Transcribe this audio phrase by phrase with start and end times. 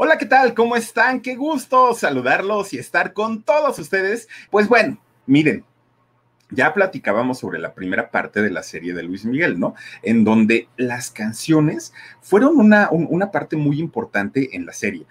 [0.00, 0.54] Hola, ¿qué tal?
[0.54, 1.18] ¿Cómo están?
[1.18, 4.28] Qué gusto saludarlos y estar con todos ustedes.
[4.48, 5.64] Pues bueno, miren,
[6.50, 9.74] ya platicábamos sobre la primera parte de la serie de Luis Miguel, ¿no?
[10.04, 15.04] En donde las canciones fueron una, una parte muy importante en la serie.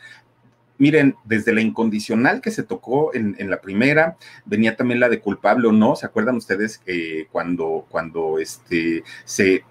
[0.78, 4.16] Miren, desde la incondicional que se tocó en, la primera,
[4.46, 5.98] venía también la de culpable o no.
[5.98, 9.66] ¿Se acuerdan ustedes que cuando, cuando este, se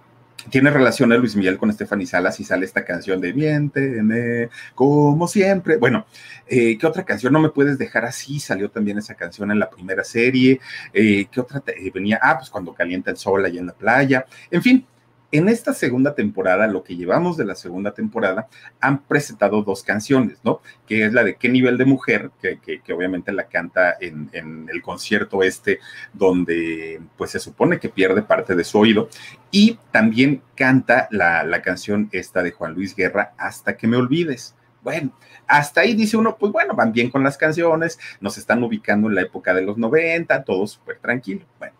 [0.50, 5.26] tiene relación a Luis Miguel con Stephanie Salas y sale esta canción de Miénteme, como
[5.28, 5.76] siempre.
[5.76, 6.06] Bueno,
[6.46, 7.32] eh, ¿qué otra canción?
[7.32, 10.60] No me puedes dejar así, salió también esa canción en la primera serie.
[10.92, 12.18] Eh, ¿Qué otra eh, venía?
[12.22, 14.26] Ah, pues cuando calienta el sol allá en la playa.
[14.50, 14.86] En fin,
[15.36, 18.48] en esta segunda temporada, lo que llevamos de la segunda temporada,
[18.80, 20.60] han presentado dos canciones, ¿no?
[20.86, 22.30] Que es la de ¿Qué nivel de mujer?
[22.40, 25.80] Que, obviamente la canta en, en, el concierto este,
[26.12, 29.08] donde pues se supone que pierde parte de su oído.
[29.50, 34.54] Y también canta la, la canción esta de Juan Luis Guerra, Hasta que me olvides.
[34.82, 35.12] Bueno,
[35.48, 39.16] hasta ahí dice uno, pues bueno, van bien con las canciones, nos están ubicando en
[39.16, 41.44] la época de los 90, todo súper tranquilo.
[41.58, 41.74] Bueno,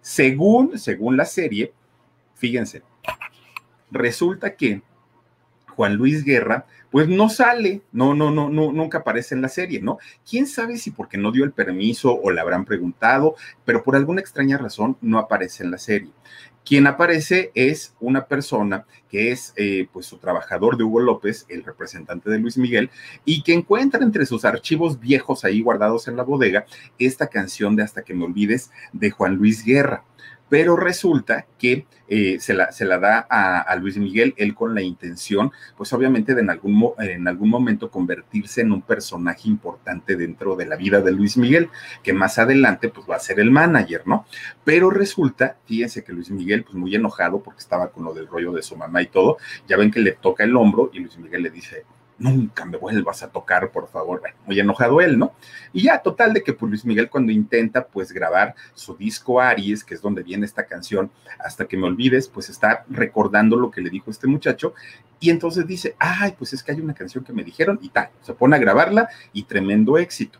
[0.00, 1.72] según, según la serie,
[2.36, 2.82] Fíjense,
[3.90, 4.82] resulta que
[5.76, 9.80] Juan Luis Guerra, pues no sale, no, no, no, no, nunca aparece en la serie,
[9.80, 9.98] ¿no?
[10.28, 14.20] Quién sabe si porque no dio el permiso o le habrán preguntado, pero por alguna
[14.20, 16.10] extraña razón no aparece en la serie.
[16.64, 21.62] Quien aparece es una persona que es eh, pues su trabajador de Hugo López, el
[21.62, 22.90] representante de Luis Miguel,
[23.24, 26.66] y que encuentra entre sus archivos viejos ahí guardados en la bodega
[26.98, 30.04] esta canción de Hasta que me olvides de Juan Luis Guerra
[30.48, 34.82] pero resulta que eh, se, la, se, la, da a, Luis Miguel, él con la
[34.82, 40.54] intención, pues obviamente de en algún, en algún momento convertirse en un personaje importante dentro
[40.54, 41.68] de la vida de Luis Miguel,
[42.04, 44.24] que más adelante pues va a ser el manager, ¿no?
[44.64, 48.52] Pero resulta, fíjense que Luis Miguel, pues muy enojado porque estaba con lo del rollo
[48.52, 51.42] de su mamá y todo, ya ven que le toca el hombro y Luis Miguel
[51.42, 51.84] le dice,
[52.18, 54.20] nunca me vuelvas a tocar, por favor.
[54.20, 55.34] Bueno, muy enojado él, ¿no?
[55.72, 59.84] Y ya, total de que pues Luis Miguel cuando intenta pues grabar su disco Aries,
[59.84, 63.80] que es donde viene esta canción, hasta que me olvides, pues está recordando lo que
[63.80, 64.74] le dijo este muchacho
[65.18, 68.10] y entonces dice, ay, pues es que hay una canción que me dijeron y tal,
[68.20, 70.38] se pone a grabarla y tremendo éxito.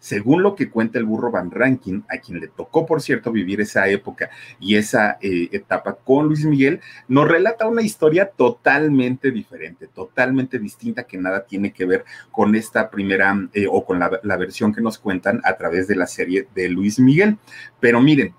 [0.00, 3.60] Según lo que cuenta el burro Van Rankin, a quien le tocó, por cierto, vivir
[3.60, 9.88] esa época y esa eh, etapa con Luis Miguel, nos relata una historia totalmente diferente,
[9.88, 14.72] totalmente distinta, que nada tiene que ver con esta primera eh, o con la, versión
[14.72, 17.36] que nos cuentan a través de la serie de Luis Miguel.
[17.78, 18.34] Pero miren,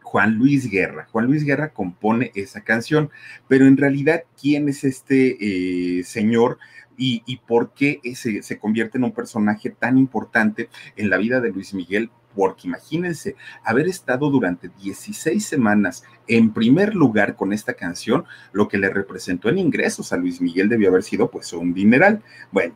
[0.00, 1.06] Juan Luis Guerra.
[1.12, 3.10] Juan Luis Guerra compone esa canción,
[3.46, 5.36] pero en realidad, ¿quién es este
[5.98, 6.58] eh, señor?
[6.96, 11.74] Y, por qué se, convierte en un personaje tan importante en la vida de Luis
[11.74, 18.68] Miguel porque imagínense haber estado durante 16 semanas en primer lugar con esta canción, lo
[18.68, 22.22] que le representó en ingresos a Luis Miguel debió haber sido pues un dineral.
[22.50, 22.74] Bueno,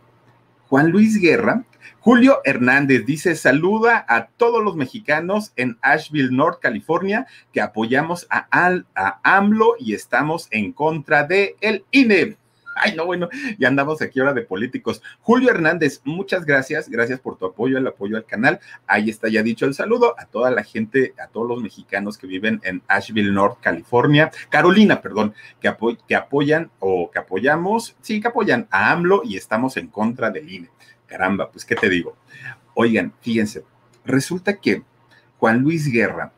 [0.69, 1.65] Juan Luis Guerra,
[2.01, 8.47] Julio Hernández dice, saluda a todos los mexicanos en Asheville, North California, que apoyamos a,
[8.51, 12.37] Al, a AMLO y estamos en contra de el INE.
[12.79, 15.03] Ay, no, bueno, ya andamos aquí ahora de políticos.
[15.21, 18.61] Julio Hernández, muchas gracias, gracias por tu apoyo, el apoyo al canal.
[18.87, 22.27] Ahí está ya dicho el saludo a toda la gente, a todos los mexicanos que
[22.27, 25.75] viven en Asheville, North California, Carolina, perdón, que,
[26.07, 30.53] que apoyan o que apoyamos, sí, que apoyan a AMLO y estamos en contra del
[30.53, 30.69] INE.
[31.07, 32.15] Caramba, pues, ¿qué te digo?
[32.75, 33.65] Oigan, fíjense,
[34.05, 34.83] resulta que
[35.39, 36.33] Juan Luis Guerra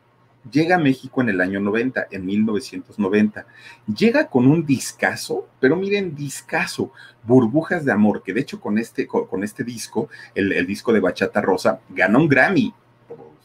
[0.49, 3.45] llega a México en el año 90, en 1990.
[3.87, 6.91] Llega con un discazo, pero miren, discazo,
[7.23, 10.99] Burbujas de Amor, que de hecho con este, con, este disco, el, el, disco de
[10.99, 12.73] Bachata Rosa, ganó un Grammy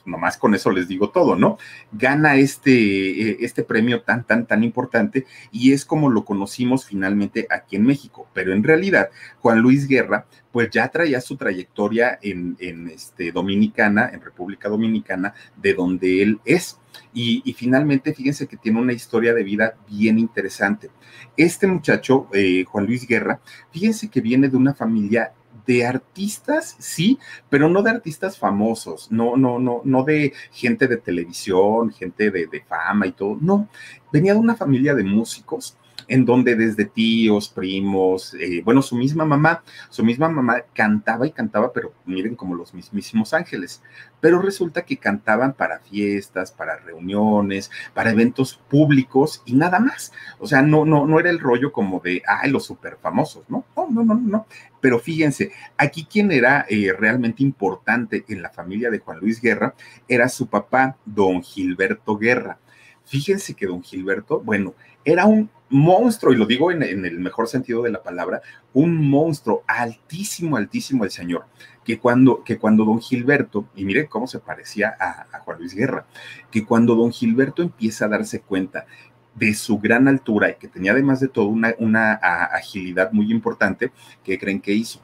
[0.05, 1.59] nomás con eso les digo todo, ¿no?
[1.93, 7.47] Gana este, eh, este premio tan, tan, tan importante y es como lo conocimos finalmente
[7.51, 8.29] aquí en México.
[8.33, 9.11] Pero en realidad,
[9.41, 15.35] Juan Luis Guerra, pues ya traía su trayectoria en, en este, Dominicana, en República Dominicana,
[15.57, 16.79] de donde él es.
[17.13, 20.91] Y, finalmente, fíjense que tiene una historia de vida bien interesante.
[21.37, 23.41] Este muchacho, eh, Juan Luis Guerra,
[23.73, 25.33] fíjense que viene de una familia
[25.67, 27.19] de artistas, sí,
[27.49, 32.47] pero no de artistas famosos, no, no, no, no de gente de televisión, gente de,
[32.47, 33.69] de fama y todo, no,
[34.13, 35.77] venía de una familia de músicos
[36.09, 41.33] en donde desde tíos, primos, eh, bueno, su misma mamá, su misma mamá cantaba y
[41.33, 43.83] cantaba, pero miren como los mismísimos ángeles.
[44.21, 50.13] Pero resulta que cantaban para fiestas, para reuniones, para eventos públicos y nada más.
[50.39, 53.65] O sea, no, no, no era el rollo como de, ay, los super famosos, ¿no?
[53.77, 54.47] No, no, no, no.
[54.81, 59.75] Pero fíjense, aquí quien era eh, realmente importante en la familia de Juan Luis Guerra
[60.09, 62.59] era su papá, don Gilberto Guerra.
[63.07, 64.75] Fíjense que don Gilberto, bueno,
[65.05, 68.41] era un monstruo, y lo digo en, el mejor sentido de la palabra,
[68.73, 71.47] un monstruo altísimo, altísimo el señor,
[71.85, 76.07] que cuando, que cuando don Gilberto, y mire cómo se parecía a, Juan Luis Guerra,
[76.51, 78.87] que cuando don Gilberto empieza a darse cuenta
[79.35, 83.91] de su gran altura y que tenía además de todo una, una agilidad muy importante,
[84.23, 85.01] ¿qué creen que hizo?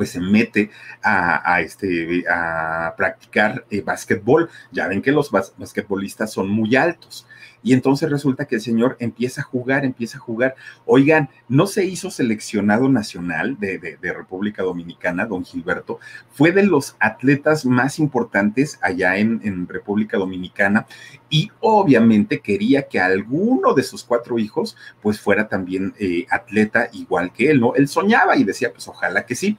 [0.00, 0.70] pues se mete
[1.02, 4.48] a, este, a practicar eh, básquetbol.
[4.72, 7.26] Ya ven que los basquetbolistas son muy altos.
[7.62, 10.54] Y entonces resulta que el señor empieza a jugar, empieza a jugar.
[10.86, 15.98] Oigan, no se hizo seleccionado nacional de, República Dominicana, don Gilberto.
[16.30, 20.86] Fue de los atletas más importantes allá en, República Dominicana
[21.28, 27.32] y obviamente quería que alguno de sus cuatro hijos pues fuera también eh, atleta igual
[27.32, 27.74] que él, ¿no?
[27.74, 29.58] Él soñaba y decía, pues ojalá que sí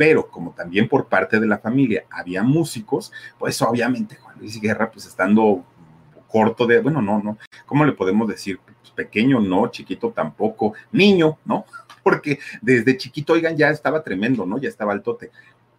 [0.00, 4.90] pero como también por parte de la familia había músicos, pues obviamente Juan Luis Guerra,
[4.90, 5.62] pues estando
[6.30, 8.58] corto de, bueno, no, no, ¿cómo le podemos decir?
[8.64, 11.64] Pues pequeño, no, chiquito tampoco, niño, ¿no?
[12.02, 14.58] Porque desde chiquito, oigan, ya estaba tremendo, ¿no?
[14.58, 15.30] Ya estaba altote.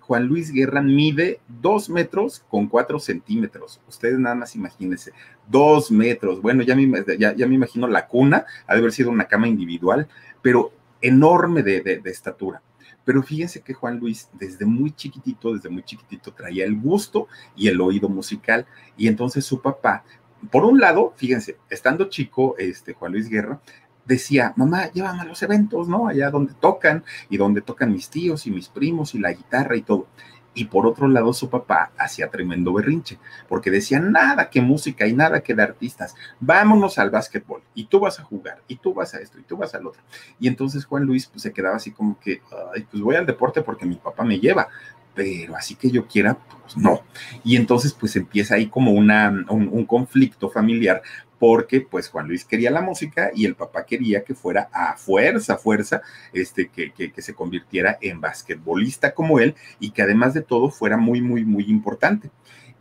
[0.02, 3.80] Juan Luis Guerra mide dos metros con cuatro centímetros.
[3.88, 5.14] Ustedes nada más imagínense,
[5.48, 6.42] dos metros.
[6.42, 10.08] Bueno, ya me, ya, me imagino la cuna, ha de haber sido una cama individual,
[10.42, 12.62] pero enorme de, de estatura.
[13.04, 17.68] Pero fíjense que Juan Luis desde muy chiquitito, desde muy chiquitito traía el gusto y
[17.68, 18.66] el oído musical
[18.96, 20.04] y entonces su papá
[20.50, 23.60] por un lado, fíjense, estando chico, este Juan Luis Guerra
[24.06, 26.08] decía, mamá, llévame a los eventos, ¿no?
[26.08, 29.82] Allá donde tocan y donde tocan mis tíos y mis primos y la guitarra y
[29.84, 30.08] todo.
[30.54, 33.18] Y por otro lado, su papá hacía tremendo berrinche,
[33.48, 38.02] porque decía, nada que música y nada que de artistas, vámonos al básquetbol, y tú
[38.02, 40.02] vas a jugar, y tú vas a esto, y tú vas al otro.
[40.42, 42.42] Y entonces Juan Luis pues, se quedaba así como que,
[42.76, 44.68] Ay, pues voy al deporte porque mi papá me lleva,
[45.14, 47.02] pero así que yo quiera, pues no.
[47.44, 51.02] Y entonces pues empieza ahí como una, un, conflicto familiar
[51.40, 55.58] porque pues Juan Luis quería la música y el papá quería que fuera a fuerza,
[55.58, 56.02] fuerza,
[56.34, 60.70] este, que, que, que se convirtiera en basquetbolista como él y que además de todo
[60.70, 62.30] fuera muy, muy, muy importante.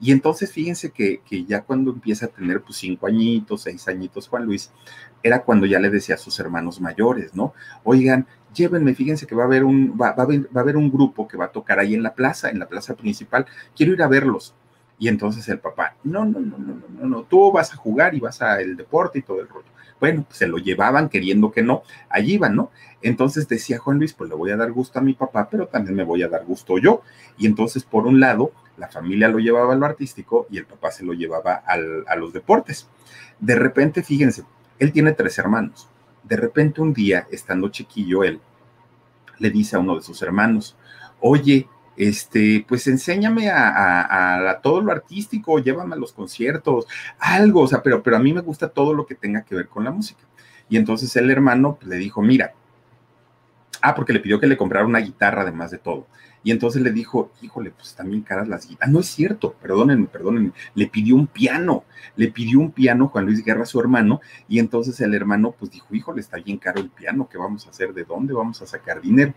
[0.01, 4.29] Y entonces fíjense que, que, ya cuando empieza a tener pues cinco añitos, seis añitos
[4.29, 4.73] Juan Luis,
[5.23, 7.53] era cuando ya le decía a sus hermanos mayores, ¿no?
[7.85, 11.37] Oigan, llévenme, fíjense que va a haber un, va, va, a haber un grupo que
[11.37, 14.55] va a tocar ahí en la plaza, en la plaza principal, quiero ir a verlos.
[14.99, 18.21] Y entonces el papá, no, no, no, no, no, no, tú vas a jugar y
[18.21, 19.69] vas al deporte y todo el rollo.
[19.99, 22.71] Bueno, pues se lo llevaban queriendo que no, allí iban, ¿no?
[23.03, 25.97] Entonces decía Juan Luis, pues le voy a dar gusto a mi papá, pero también
[25.97, 27.03] me voy a dar gusto yo.
[27.39, 30.91] Y entonces, por un lado, la familia lo llevaba a lo artístico y el papá
[30.91, 32.89] se lo llevaba a los deportes.
[33.39, 34.45] De repente, fíjense,
[34.79, 35.90] él tiene tres hermanos
[36.23, 38.41] de repente un día, estando chiquillo él,
[39.39, 40.77] le dice a uno de sus hermanos,
[41.21, 46.87] oye, este, pues enséñame a, todo lo artístico, llévame a los conciertos,
[47.19, 49.69] algo, o sea, pero, pero a mí me gusta todo lo que tenga que ver
[49.69, 50.23] con la música.
[50.69, 52.55] Y entonces el hermano le dijo, mira,
[53.83, 56.07] ah, porque le pidió que le comprara una guitarra además de todo.
[56.43, 58.93] Y entonces le dijo, híjole, pues también caras las guitarras.
[58.93, 60.53] No es cierto, perdónenme, perdónenme.
[60.75, 61.85] Le pidió un piano,
[62.17, 64.21] le pidió un piano Juan Luis Guerra su hermano.
[64.49, 67.71] Y entonces el hermano pues dijo, híjole, está bien caro el piano, ¿qué vamos a
[67.71, 67.93] hacer?
[67.93, 69.35] ¿De dónde vamos a sacar dinero?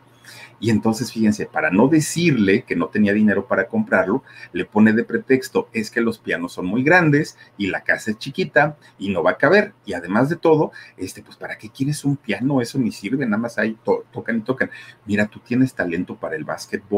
[0.60, 4.24] Y entonces, fíjense, para no decirle que no tenía dinero para comprarlo,
[4.54, 8.18] le pone de pretexto, es que los pianos son muy grandes y la casa es
[8.18, 9.74] chiquita y no va a caber.
[9.86, 12.62] Y además de todo, este, pues, ¿para qué quieres un piano?
[12.62, 13.78] Eso ni sirve, nada más ahí
[14.12, 14.72] tocan y tocan.
[15.06, 16.93] Mira, tú tienes talento para el básquetbol,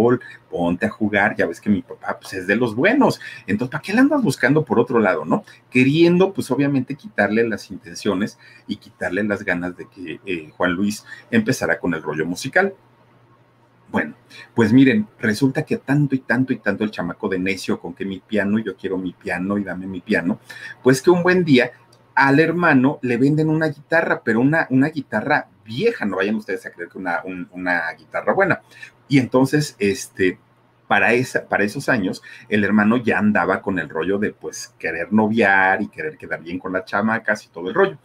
[0.50, 3.20] ponte a jugar, ya ves que mi papá, pues, es de los buenos.
[3.48, 5.44] Entonces, ¿para qué le andas buscando por otro lado, no?
[5.70, 8.38] Queriendo, pues, obviamente, quitarle las intenciones
[8.68, 12.74] y quitarle las ganas de que eh, Juan Luis empezara con el rollo musical.
[13.92, 14.16] Bueno,
[14.54, 18.04] pues miren, resulta que tanto y tanto y tanto el chamaco de necio con que
[18.04, 20.40] mi piano, yo quiero mi piano y dame mi piano,
[20.84, 21.72] pues que un buen día
[22.16, 26.72] al hermano le venden una guitarra, pero una, una guitarra vieja, no vayan ustedes a
[26.72, 27.22] creer que una,
[27.52, 28.62] una guitarra buena.
[29.08, 30.40] Y entonces, este,
[30.88, 35.12] para, esa, para esos años, el hermano ya andaba con el rollo de pues querer
[35.12, 37.98] noviar y querer quedar bien con las chamacas y todo el rollo.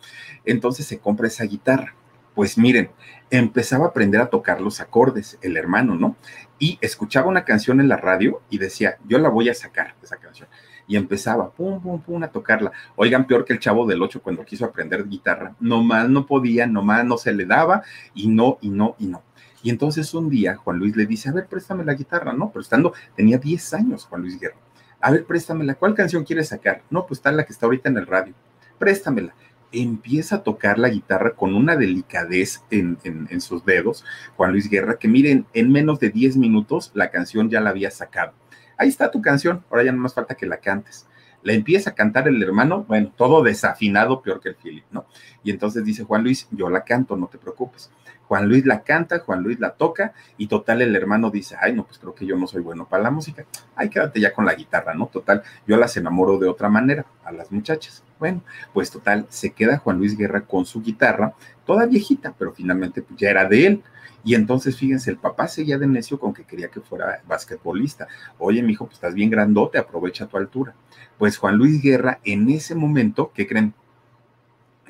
[0.44, 1.94] Entonces se compra esa guitarra.
[2.34, 2.90] Pues miren,
[3.30, 6.16] empezaba a aprender a tocar los acordes, el hermano, ¿no?
[6.58, 10.16] Y escuchaba una canción en la radio y decía, yo la voy a sacar, esa
[10.16, 10.48] canción.
[10.86, 12.72] Y empezaba, pum, pum, pum, a tocarla.
[12.96, 15.54] Oigan, peor que el chavo del 8 cuando quiso aprender guitarra.
[15.60, 17.82] Nomás no podía, nomás no se le daba
[18.14, 19.22] y no, y no, y no.
[19.62, 22.50] Y entonces un día Juan Luis le dice, a ver, préstame la guitarra, ¿no?
[22.50, 24.56] Pero estando, tenía 10 años Juan Luis Guerra.
[25.02, 26.82] A ver, préstamela, ¿cuál canción quieres sacar?
[26.90, 28.34] No, pues está la que está ahorita en el radio.
[28.78, 29.34] Préstamela
[29.72, 34.04] empieza a tocar la guitarra con una delicadez en, sus dedos,
[34.36, 37.90] Juan Luis Guerra, que miren, en menos de 10 minutos la canción ya la había
[37.90, 38.32] sacado.
[38.76, 41.06] Ahí está tu canción, ahora ya no más falta que la cantes.
[41.42, 45.06] Le empieza a cantar el hermano, bueno, todo desafinado, peor que el Philip, ¿no?
[45.42, 47.90] Y entonces dice Juan Luis, yo la canto, no te preocupes.
[48.30, 51.84] Juan Luis la canta, Juan Luis la toca y total el hermano dice, ay, no,
[51.84, 53.44] pues creo que yo no soy bueno para la música.
[53.74, 55.08] Ay, quédate ya con la guitarra, ¿no?
[55.08, 58.04] Total, yo las enamoro de otra manera a las muchachas.
[58.20, 61.34] Bueno, pues total, se queda Juan Luis Guerra con su guitarra,
[61.66, 63.82] toda viejita, pero finalmente pues, ya era de él.
[64.22, 68.06] Y entonces, fíjense, el papá seguía de necio con que quería que fuera basquetbolista.
[68.38, 70.76] Oye, mi hijo, pues estás bien grandote, aprovecha tu altura.
[71.18, 73.74] Pues Juan Luis Guerra, en ese momento, ¿qué creen?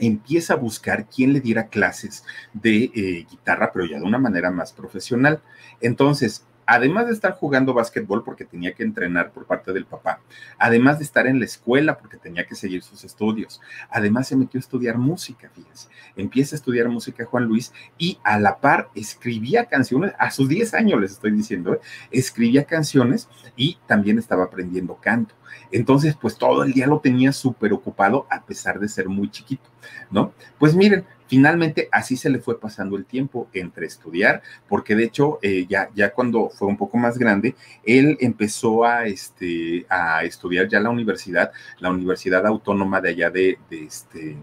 [0.00, 4.50] Empieza a buscar quién le diera clases de eh, guitarra, pero ya de una manera
[4.50, 5.40] más profesional.
[5.80, 10.21] Entonces, además de estar jugando básquetbol porque tenía que entrenar por parte del papá,
[10.57, 14.59] además de estar en la escuela porque tenía que seguir sus estudios, además se metió
[14.59, 15.88] a estudiar música, fíjense.
[16.14, 20.75] Empieza a estudiar música Juan Luis y a la par escribía canciones, a sus 10
[20.75, 21.80] años les estoy diciendo, ¿eh?
[22.12, 25.35] escribía canciones y también estaba aprendiendo canto.
[25.73, 29.69] Entonces, pues todo el día lo tenía súper ocupado a pesar de ser muy chiquito,
[30.11, 30.33] ¿no?
[30.59, 35.38] Pues miren, finalmente así se le fue pasando el tiempo entre estudiar, porque de hecho
[35.42, 37.54] eh, ya, ya cuando fue un poco más grande,
[37.85, 43.59] él empezó a, este, a estudiar ya la universidad, la Universidad Autónoma de allá de,
[43.71, 44.37] de este,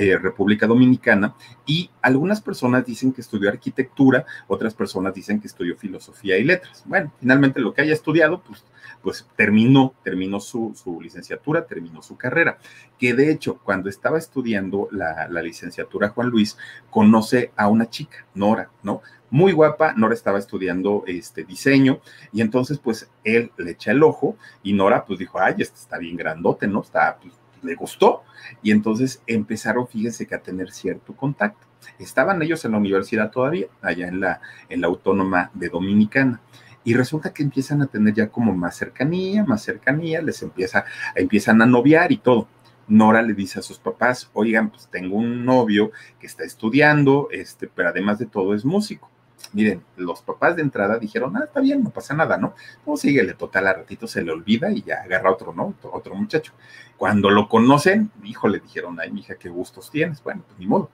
[0.00, 1.34] eh, República Dominicana
[1.66, 6.84] y algunas personas dicen que estudió arquitectura, otras personas dicen que estudió filosofía y letras.
[6.86, 8.64] Bueno, finalmente lo que haya estudiado, pues,
[9.02, 12.58] pues terminó, terminó su, licenciatura, terminó su carrera,
[12.96, 16.56] que de hecho cuando estaba estudiando la, licenciatura Juan Luis,
[16.90, 19.02] conoce a una chica, Nora, ¿no?
[19.30, 22.00] muy guapa, Nora estaba estudiando este diseño
[22.32, 25.98] y entonces pues él le echa el ojo y Nora pues dijo, ay, este está
[25.98, 26.82] bien grandote, ¿no?
[26.82, 28.22] Está pues, le gustó
[28.62, 31.66] y entonces empezaron, fíjense que a tener cierto contacto.
[31.98, 36.40] Estaban ellos en la universidad todavía, allá en la, en la Autónoma de Dominicana.
[36.84, 40.84] Y resulta que empiezan a tener ya como más cercanía, más cercanía, les empieza,
[41.14, 42.48] empiezan a noviar y todo.
[42.86, 47.68] Nora le dice a sus papás, oigan, pues tengo un novio que está estudiando, este,
[47.68, 49.10] pero además de todo es músico.
[49.52, 52.54] Miren, los papás de entrada dijeron, ah, está bien, no pasa nada, ¿no?
[52.86, 55.74] No, síguele, total, a ratito se le olvida y ya agarra otro, ¿no?
[55.82, 56.52] Otro muchacho.
[56.96, 60.22] Cuando lo conocen, hijo, le dijeron, ay, mija, qué gustos tienes.
[60.22, 60.90] Bueno, pues ni modo.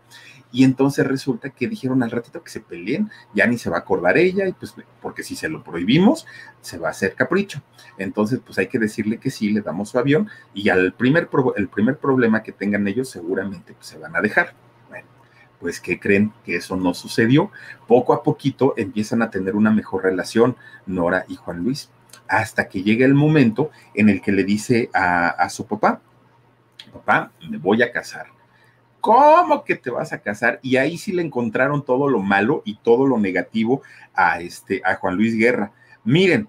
[0.52, 3.80] Y entonces resulta que dijeron al ratito que se peleen, ya ni se va a
[3.80, 6.26] acordar ella, y pues, porque si se lo prohibimos,
[6.61, 7.61] se va a hacer capricho.
[7.99, 11.68] Entonces, pues hay que decirle que sí, le damos su avión, y al primer, el
[11.68, 14.54] primer problema que tengan ellos, seguramente pues, se van a dejar
[15.64, 17.50] pues que creen que eso no sucedió.
[17.88, 21.88] Poco a poquito empiezan a tener una mejor relación Nora y Juan Luis,
[22.28, 26.02] hasta que llega el momento en el que le dice a, su papá,
[26.92, 28.26] papá, me voy a casar.
[29.00, 30.61] ¿Cómo que te vas a casar?
[30.61, 33.80] Y ahí sí le encontraron todo lo malo y todo lo negativo
[34.12, 35.73] a, este, a Juan Luis Guerra.
[36.04, 36.47] Miren,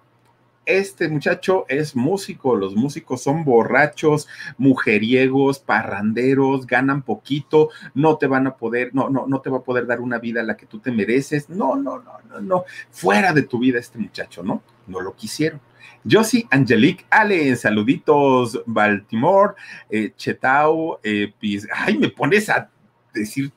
[0.65, 8.47] este muchacho es músico, los músicos son borrachos, mujeriegos, parranderos, ganan poquito, no te van
[8.47, 10.65] a poder, no, no, no te va a poder dar una vida a la que
[10.65, 11.49] tú te mereces.
[11.49, 12.63] No, no, no, no, no.
[12.91, 14.61] Fuera de tu vida este muchacho, ¿no?
[14.87, 15.61] No lo quisieron.
[16.09, 19.55] Josie Angelique Ale, saluditos, Baltimore,
[19.89, 21.33] eh, Chetao, eh,
[21.73, 22.69] ay, me pones a
[23.13, 23.51] decir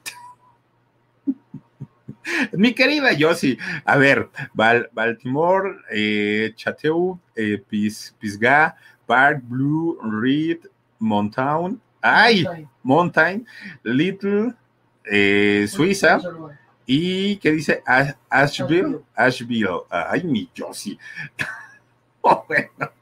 [2.53, 7.63] Mi querida Josie, a ver, Baltimore, eh, Chateau, eh,
[8.19, 10.61] Pisgah, Park, Blue, Reed,
[10.99, 12.45] Mountain, ay,
[12.83, 13.47] Mountain,
[13.83, 14.55] Little,
[15.05, 16.21] eh, Suiza,
[16.87, 17.83] y ¿qué dice?
[18.29, 20.99] Asheville, Asheville, ay, mi Josie.
[22.23, 22.93] oh, bueno.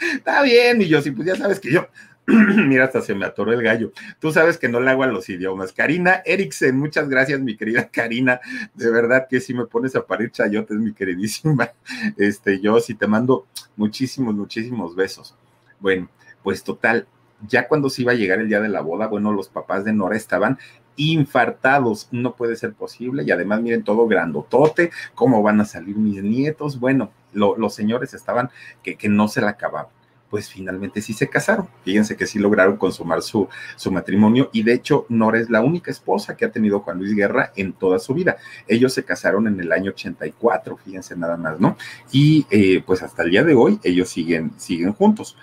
[0.14, 1.86] Está bien, mi Josie, pues ya sabes que yo
[2.26, 3.92] Mira, hasta se me atoró el gallo.
[4.18, 5.72] Tú sabes que no le hago a los idiomas.
[5.72, 8.40] Karina Eriksen, muchas gracias, mi querida Karina.
[8.74, 11.72] De verdad que si me pones a parir chayotes, mi queridísima.
[12.16, 13.46] Este, yo sí te mando
[13.76, 15.34] muchísimos, muchísimos besos.
[15.80, 16.08] Bueno,
[16.42, 17.06] pues total,
[17.48, 19.92] ya cuando se iba a llegar el día de la boda, bueno, los papás de
[19.92, 20.58] Nora estaban
[20.96, 26.22] infartados, no puede ser posible, y además miren todo grandotote, cómo van a salir mis
[26.22, 28.50] nietos, bueno, los señores estaban
[28.82, 29.99] que, que no se la acababan
[30.30, 31.68] pues finalmente sí se casaron.
[31.84, 35.90] Fíjense que sí lograron consumar su, su matrimonio y de hecho Nora es la única
[35.90, 38.36] esposa que ha tenido Juan Luis Guerra en toda su vida.
[38.66, 41.76] Ellos se casaron en el año 84, fíjense nada más, ¿no?
[42.12, 45.36] Y eh, pues hasta el día de hoy ellos siguen, siguen juntos.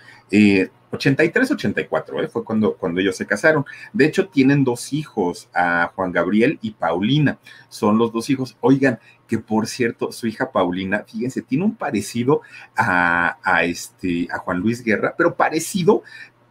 [0.92, 2.28] 83, 84, ¿eh?
[2.28, 3.66] fue cuando, cuando ellos se casaron.
[3.94, 7.40] De hecho, tienen dos hijos, a Juan Gabriel y Paulina.
[7.70, 8.58] Son los dos hijos.
[8.62, 12.42] Oigan, que por cierto, su hija Paulina, fíjense, tiene un parecido
[12.76, 16.04] a, este, a Juan Luis Guerra, pero parecido,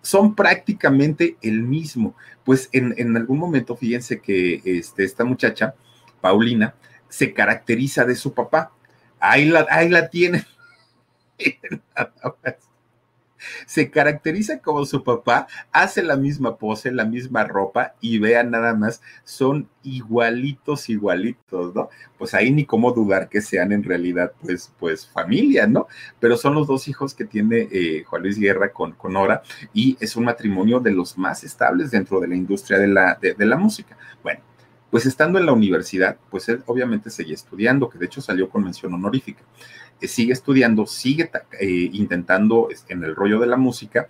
[0.02, 2.14] son prácticamente el mismo.
[2.44, 5.74] Pues en, algún momento, fíjense que este, esta muchacha,
[6.20, 6.74] Paulina,
[7.08, 8.72] se caracteriza de su papá.
[9.18, 10.44] Ahí la, ahí la tienen.
[13.66, 18.74] se caracteriza como su papá, hace la misma pose, la misma ropa y vean nada
[18.74, 21.88] más, son igualitos, igualitos, ¿no?
[22.18, 25.86] Pues ahí ni cómo dudar que sean en realidad, pues, pues familia, ¿no?
[26.18, 29.96] Pero son los dos hijos que tiene eh, Juan Luis Guerra con, con Nora y
[30.00, 33.46] es un matrimonio de los más estables dentro de la industria de la, de, de
[33.46, 33.96] la música.
[34.22, 34.40] Bueno,
[34.90, 38.64] pues estando en la universidad, pues él obviamente seguía estudiando, que de hecho salió con
[38.64, 39.42] mención honorífica.
[40.00, 44.08] Eh, sigue estudiando, sigue eh, intentando en el rollo de la música,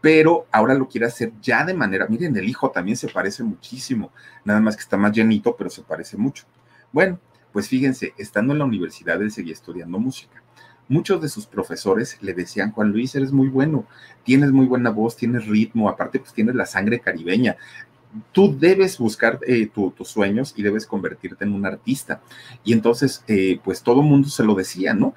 [0.00, 4.12] pero ahora lo quiere hacer ya de manera, miren, el hijo también se parece muchísimo,
[4.44, 6.44] nada más que está más llenito, pero se parece mucho.
[6.92, 7.18] Bueno,
[7.52, 10.42] pues fíjense, estando en la universidad, él seguía estudiando música.
[10.88, 13.86] Muchos de sus profesores le decían, Juan Luis, eres muy bueno,
[14.22, 17.56] tienes muy buena voz, tienes ritmo, aparte pues tienes la sangre caribeña,
[18.32, 22.22] tú debes buscar eh, tus sueños y debes convertirte en un artista.
[22.64, 25.14] Y entonces, eh, pues todo el mundo se lo decía, ¿no?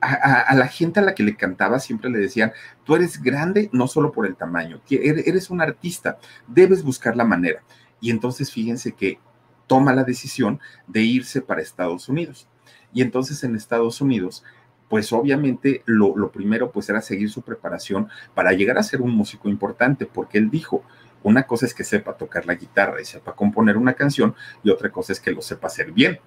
[0.00, 3.86] A, la gente a la que le cantaba siempre le decían, tú eres grande no
[3.86, 6.18] solo por el tamaño, eres un artista,
[6.48, 7.62] debes buscar la manera.
[8.00, 9.20] Y entonces fíjense que
[9.68, 12.48] toma la decisión de irse para Estados Unidos.
[12.92, 14.42] Y entonces en Estados Unidos,
[14.88, 19.12] pues obviamente lo, lo primero pues era seguir su preparación para llegar a ser un
[19.12, 20.82] músico importante, porque él dijo,
[21.22, 24.90] una cosa es que sepa tocar la guitarra y sepa componer una canción y otra
[24.90, 26.20] cosa es que lo sepa hacer bien.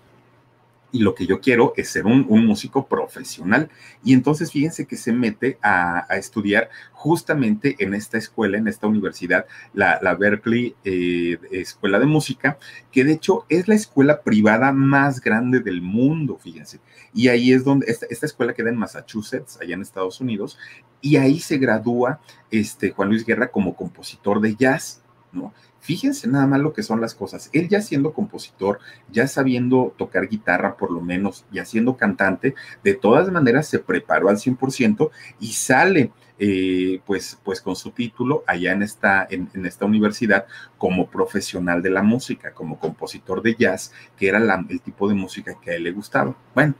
[0.95, 3.69] Y lo que yo quiero es ser un, músico profesional.
[4.01, 9.45] Y entonces fíjense que se mete a, estudiar justamente en esta escuela, en esta universidad,
[9.73, 12.57] la, Berkeley eh, Escuela de Música,
[12.93, 16.79] que de hecho es la escuela privada más grande del mundo, fíjense.
[17.13, 20.57] Y ahí es donde, esta, esta escuela queda en Massachusetts, allá en Estados Unidos,
[21.01, 25.53] y ahí se gradúa este, Juan Luis Guerra como compositor de jazz, ¿no?
[25.85, 27.51] Fíjense nada más lo que son las cosas.
[27.53, 28.79] Él ya siendo compositor,
[29.11, 34.29] ya sabiendo tocar guitarra por lo menos, ya siendo cantante, de todas maneras se preparó
[34.29, 39.85] al 100% y sale eh, pues, pues con su título allá en esta, en, esta
[39.85, 40.47] universidad
[40.79, 45.55] como profesional de la música, como compositor de jazz, que era el tipo de música
[45.61, 46.35] que a él le gustaba.
[46.55, 46.73] Bueno,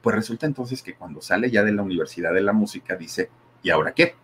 [0.00, 3.28] pues resulta entonces que cuando sale ya de la Universidad de la Música dice,
[3.62, 4.14] ¿y ahora qué?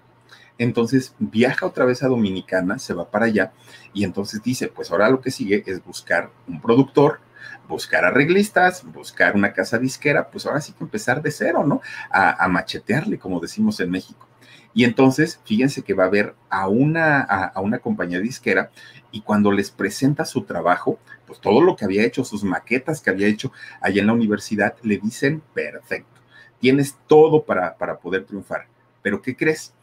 [0.58, 3.52] Entonces viaja otra vez a Dominicana, se va para allá
[3.92, 7.20] y entonces dice, pues ahora lo que sigue es buscar un productor,
[7.68, 11.80] buscar arreglistas, buscar una casa disquera, pues ahora sí que empezar de cero, ¿no?
[12.10, 14.28] A, machetearle, como decimos en México.
[14.74, 18.70] Y entonces, fíjense que va a ver a una, a, una compañía disquera
[19.10, 23.10] y cuando les presenta su trabajo, pues todo lo que había hecho, sus maquetas que
[23.10, 26.20] había hecho allá en la universidad, le dicen, perfecto,
[26.58, 28.66] tienes todo para, para poder triunfar.
[29.02, 29.74] Pero ¿qué crees?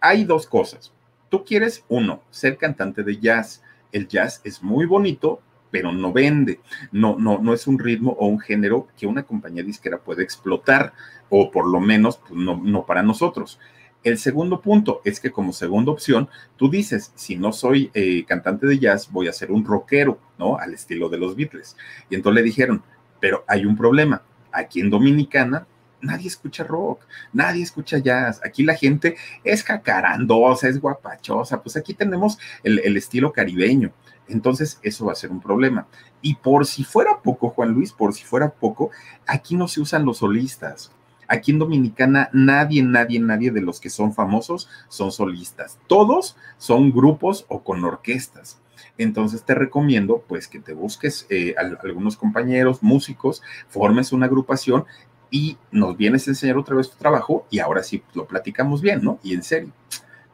[0.00, 0.92] Hay dos cosas.
[1.28, 3.62] Tú quieres, uno, ser cantante de jazz.
[3.92, 6.60] El jazz es muy bonito, pero no vende.
[6.90, 10.92] No, no, no es un ritmo o un género que una compañía disquera puede explotar,
[11.28, 13.58] o por lo menos pues, no, no para nosotros.
[14.02, 18.66] El segundo punto es que como segunda opción, tú dices, si no soy eh, cantante
[18.66, 20.56] de jazz, voy a ser un rockero, ¿no?
[20.56, 21.76] Al estilo de los Beatles.
[22.08, 22.82] Y entonces le dijeron,
[23.20, 24.22] pero hay un problema.
[24.52, 25.66] Aquí en Dominicana
[26.02, 28.40] nadie escucha rock, nadie escucha jazz.
[28.44, 31.62] Aquí la gente es jacarandosa, es guapachosa.
[31.62, 33.92] Pues aquí tenemos el, estilo caribeño.
[34.28, 35.86] Entonces, eso va a ser un problema.
[36.22, 38.90] Y por si fuera poco, Juan Luis, por si fuera poco,
[39.26, 40.92] aquí no se usan los solistas.
[41.26, 45.78] Aquí en Dominicana nadie, nadie, nadie de los que son famosos son solistas.
[45.86, 48.60] Todos son grupos o con orquestas.
[48.98, 54.84] Entonces te recomiendo pues que te busques eh, algunos compañeros, músicos, formes una agrupación
[55.30, 59.02] y nos vienes a enseñar otra vez tu trabajo y ahora sí lo platicamos bien,
[59.02, 59.18] ¿no?
[59.22, 59.72] Y en serio.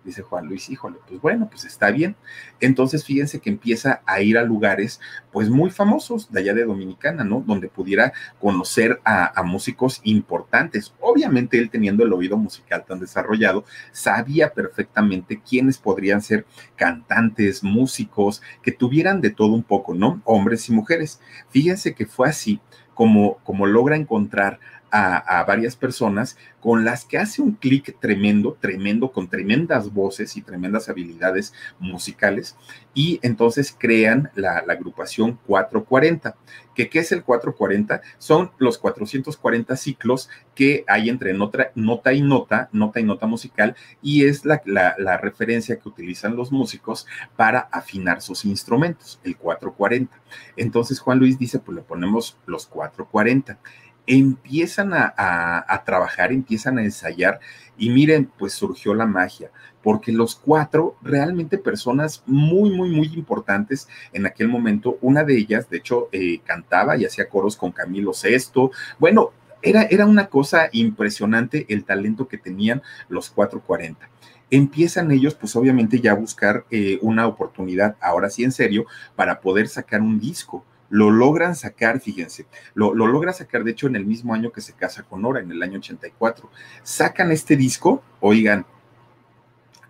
[0.06, 2.14] Dice Juan Luis, híjole, pues bueno, pues está bien.
[2.60, 5.00] Entonces, fíjense que empieza a ir a lugares,
[5.32, 7.42] pues muy famosos de allá de Dominicana, ¿no?
[7.44, 10.94] Donde pudiera conocer a, a músicos importantes.
[11.00, 18.42] Obviamente, él teniendo el oído musical tan desarrollado, sabía perfectamente quiénes podrían ser cantantes, músicos,
[18.62, 20.22] que tuvieran de todo un poco, ¿no?
[20.24, 21.20] Hombres y mujeres.
[21.48, 22.60] Fíjense que fue así
[22.94, 24.60] como, como logra encontrar
[24.96, 30.42] a, varias personas con las que hace un clic tremendo, tremendo, con tremendas voces y
[30.42, 32.56] tremendas habilidades musicales,
[32.94, 36.34] y entonces crean la, agrupación 440.
[36.74, 38.00] ¿Qué, ¿Qué es el 440?
[38.18, 43.76] Son los 440 ciclos que hay entre nota, nota y nota, nota y nota musical,
[44.02, 47.06] y es la, la referencia que utilizan los músicos
[47.36, 50.18] para afinar sus instrumentos, el 440.
[50.56, 53.58] Entonces Juan Luis dice, pues le ponemos los 440
[54.06, 57.40] empiezan a, trabajar, empiezan a ensayar
[57.76, 59.50] y miren, pues surgió la magia,
[59.82, 65.68] porque los cuatro, realmente personas muy, muy, muy importantes en aquel momento, una de ellas,
[65.68, 70.68] de hecho, eh, cantaba y hacía coros con Camilo Sesto, bueno, Era, era una cosa
[70.70, 74.08] impresionante el talento que tenían los 440
[74.50, 79.40] empiezan ellos, pues obviamente ya a buscar eh, una oportunidad, ahora sí en serio, para
[79.40, 80.64] poder sacar un disco.
[80.88, 84.60] Lo logran sacar, fíjense, lo, lo logra sacar, de hecho, en el mismo año que
[84.60, 86.50] se casa con Nora, en el año 84.
[86.82, 88.66] Sacan este disco, oigan,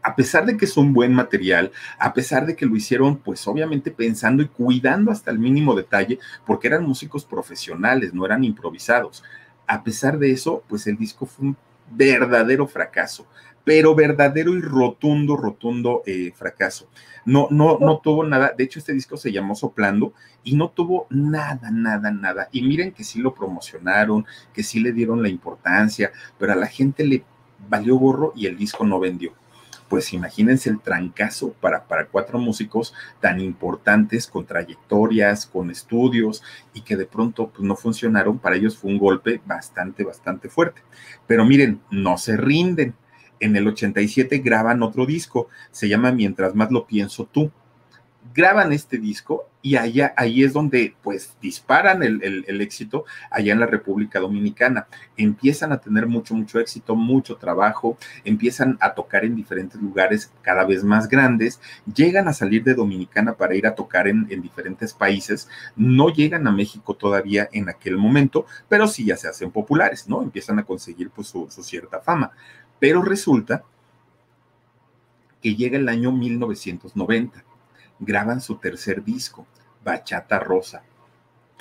[0.07, 3.45] a pesar de que es un buen material, a pesar de que lo hicieron, pues
[3.49, 9.25] obviamente pensando y cuidando hasta el mínimo detalle, porque eran músicos profesionales, no eran improvisados.
[9.67, 11.57] A pesar de eso, pues el disco fue un
[11.91, 13.27] verdadero fracaso,
[13.67, 16.89] pero verdadero y rotundo, rotundo eh, fracaso.
[17.25, 18.55] No, no, no tuvo nada.
[18.57, 20.13] De hecho, este disco se llamó Soplando
[20.45, 22.49] y no tuvo nada, nada, nada.
[22.53, 24.25] Y miren que sí lo promocionaron,
[24.55, 27.25] que sí le dieron la importancia, pero a la gente le
[27.69, 29.33] valió gorro y el disco no vendió
[29.89, 36.43] pues imagínense el trancazo para, para cuatro músicos tan importantes, con trayectorias, con estudios,
[36.75, 40.83] y que de pronto pues, no funcionaron, para ellos fue un golpe bastante, bastante fuerte.
[41.27, 42.95] Pero miren, no se rinden.
[43.41, 47.51] En el 87 graban otro disco, se llama Mientras más lo pienso tú
[48.35, 53.67] graban este disco y allá, ahí es donde pues disparan el, éxito allá en la
[53.67, 54.87] República Dominicana.
[55.17, 60.65] Empiezan a tener mucho, mucho éxito, mucho trabajo, empiezan a tocar en diferentes lugares cada
[60.65, 61.61] vez más grandes,
[61.93, 66.53] llegan a salir de Dominicana para ir a tocar en, diferentes países, no llegan a
[66.53, 70.23] México todavía en aquel momento, pero sí ya se hacen populares, ¿no?
[70.23, 72.31] Empiezan a conseguir pues su, su cierta fama.
[72.79, 73.65] Pero resulta
[75.43, 77.45] que llega el año 1990
[77.99, 79.47] graban su tercer disco,
[79.85, 80.83] Bachata Rosa.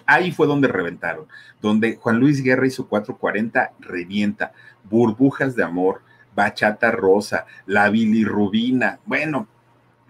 [0.05, 1.27] Ahí fue donde reventaron,
[1.61, 6.01] donde Juan Luis Guerra y su 440 revienta, Burbujas de Amor,
[6.35, 8.99] Bachata Rosa, La Bilirrubina.
[9.05, 9.47] Bueno,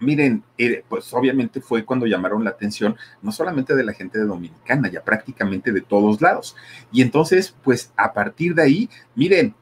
[0.00, 4.90] miren, eh, pues obviamente fue cuando llamaron la atención no solamente de la gente Dominicana,
[4.90, 6.56] ya prácticamente de todos lados.
[6.92, 9.54] Y entonces, pues a partir de ahí, miren,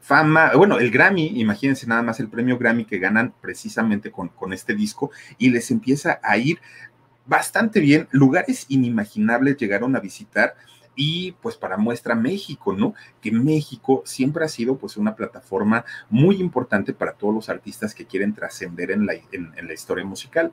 [0.00, 4.52] fama, bueno, el Grammy, imagínense nada más el premio Grammy que ganan precisamente con, con
[4.52, 6.60] este disco y les empieza a ir
[7.26, 10.54] bastante bien, lugares inimaginables llegaron a visitar
[10.98, 12.94] y pues para muestra México, ¿no?
[13.22, 18.06] Que México siempre ha sido pues una plataforma muy importante para todos los artistas que
[18.06, 20.52] quieren trascender en la, en, la historia musical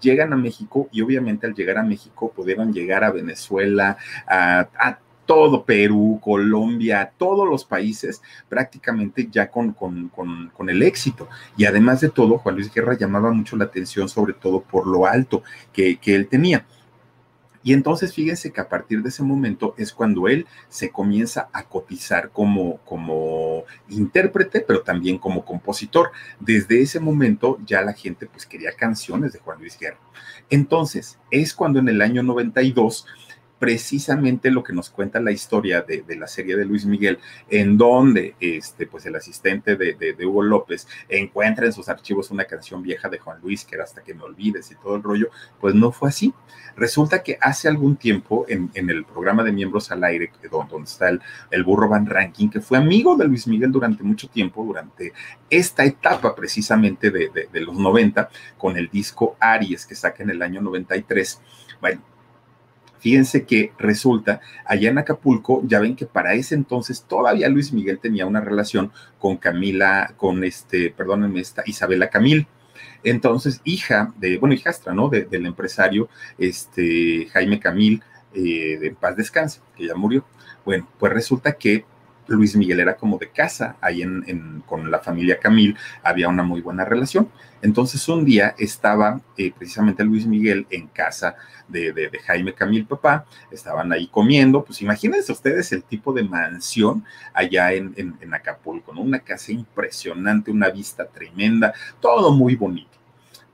[0.00, 5.64] llegan a México y obviamente al llegar a México pudieron llegar a Venezuela, a todo
[5.64, 11.28] Perú, Colombia, todos los países prácticamente ya con, con, con, el éxito.
[11.56, 15.06] Y además de todo, Juan Luis Guerra llamaba mucho la atención, sobre todo por lo
[15.06, 16.64] alto que, que él tenía.
[17.64, 21.64] Y entonces fíjense que a partir de ese momento es cuando él se comienza a
[21.64, 26.12] cotizar como, como intérprete, pero también como compositor.
[26.38, 29.98] Desde ese momento ya la gente pues quería canciones de Juan Luis Guerra.
[30.50, 33.06] Entonces es cuando en el año 92
[33.64, 38.34] precisamente lo que nos cuenta la historia de, la serie de Luis Miguel, en donde
[38.38, 43.18] este, pues el asistente de, Hugo López encuentra en sus archivos una canción vieja de
[43.18, 45.30] Juan Luis, que era hasta que me olvides y todo el rollo,
[45.62, 46.34] pues no fue así.
[46.76, 51.64] Resulta que hace algún tiempo en, el programa de miembros al aire, donde, está el,
[51.64, 55.14] burro Van Ranking, que fue amigo de Luis Miguel durante mucho tiempo, durante
[55.48, 60.42] esta etapa precisamente de, de los 90, con el disco Aries que saca en el
[60.42, 61.40] año 93.
[61.80, 62.02] Bueno,
[63.04, 67.98] Fíjense que resulta, allá en Acapulco, ya ven que para ese entonces todavía Luis Miguel
[67.98, 72.46] tenía una relación con Camila, con este, perdónenme, esta Isabela Camil.
[73.02, 75.10] Entonces, hija de, bueno, hijastra, ¿no?
[75.10, 80.24] del empresario este, Jaime Camil, eh, de paz descanse, que ya murió.
[80.64, 81.84] Bueno, pues resulta que
[82.26, 86.60] Luis Miguel era como de casa, ahí en, con la familia Camil había una muy
[86.60, 87.28] buena relación.
[87.62, 91.36] Entonces un día estaba eh, precisamente Luis Miguel en casa
[91.68, 97.72] de, Jaime Camil papá, estaban ahí comiendo, pues imagínense ustedes el tipo de mansión allá
[97.72, 99.00] en, en Acapulco, ¿no?
[99.00, 102.90] una casa impresionante, una vista tremenda, todo muy bonito.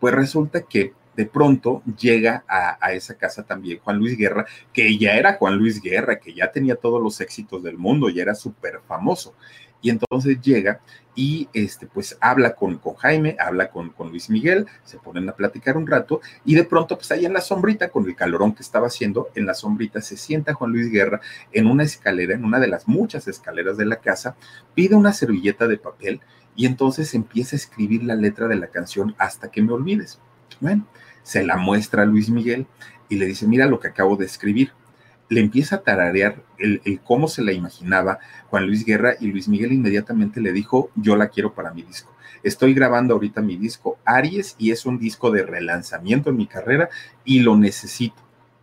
[0.01, 5.13] Pues resulta que de pronto llega a, esa casa también Juan Luis Guerra, que ya
[5.17, 8.81] era Juan Luis Guerra, que ya tenía todos los éxitos del mundo, ya era súper
[8.89, 9.35] famoso.
[9.83, 10.81] Y entonces llega
[11.15, 15.37] y este, pues habla con, con Jaime, habla con, con, Luis Miguel, se ponen a
[15.37, 18.63] platicar un rato y de pronto pues ahí en la sombrita, con el calorón que
[18.63, 21.21] estaba haciendo, en la sombrita se sienta Juan Luis Guerra
[21.53, 24.37] en una escalera, en una de las muchas escaleras de la casa,
[24.75, 26.23] pide una servilleta de papel
[26.57, 30.19] y entonces empieza a escribir la letra de la canción hasta que me olvides.
[30.61, 30.87] Bueno,
[31.23, 32.67] se la muestra a Luis Miguel
[33.09, 34.73] y le dice, mira lo que acabo de escribir.
[35.29, 39.73] Le empieza a tararear el, cómo se la imaginaba Juan Luis Guerra y Luis Miguel
[39.73, 42.13] inmediatamente le dijo, yo la quiero para mi disco.
[42.43, 46.89] Estoy grabando ahorita mi disco Aries y es un disco de relanzamiento en mi carrera
[47.25, 48.17] y lo necesito.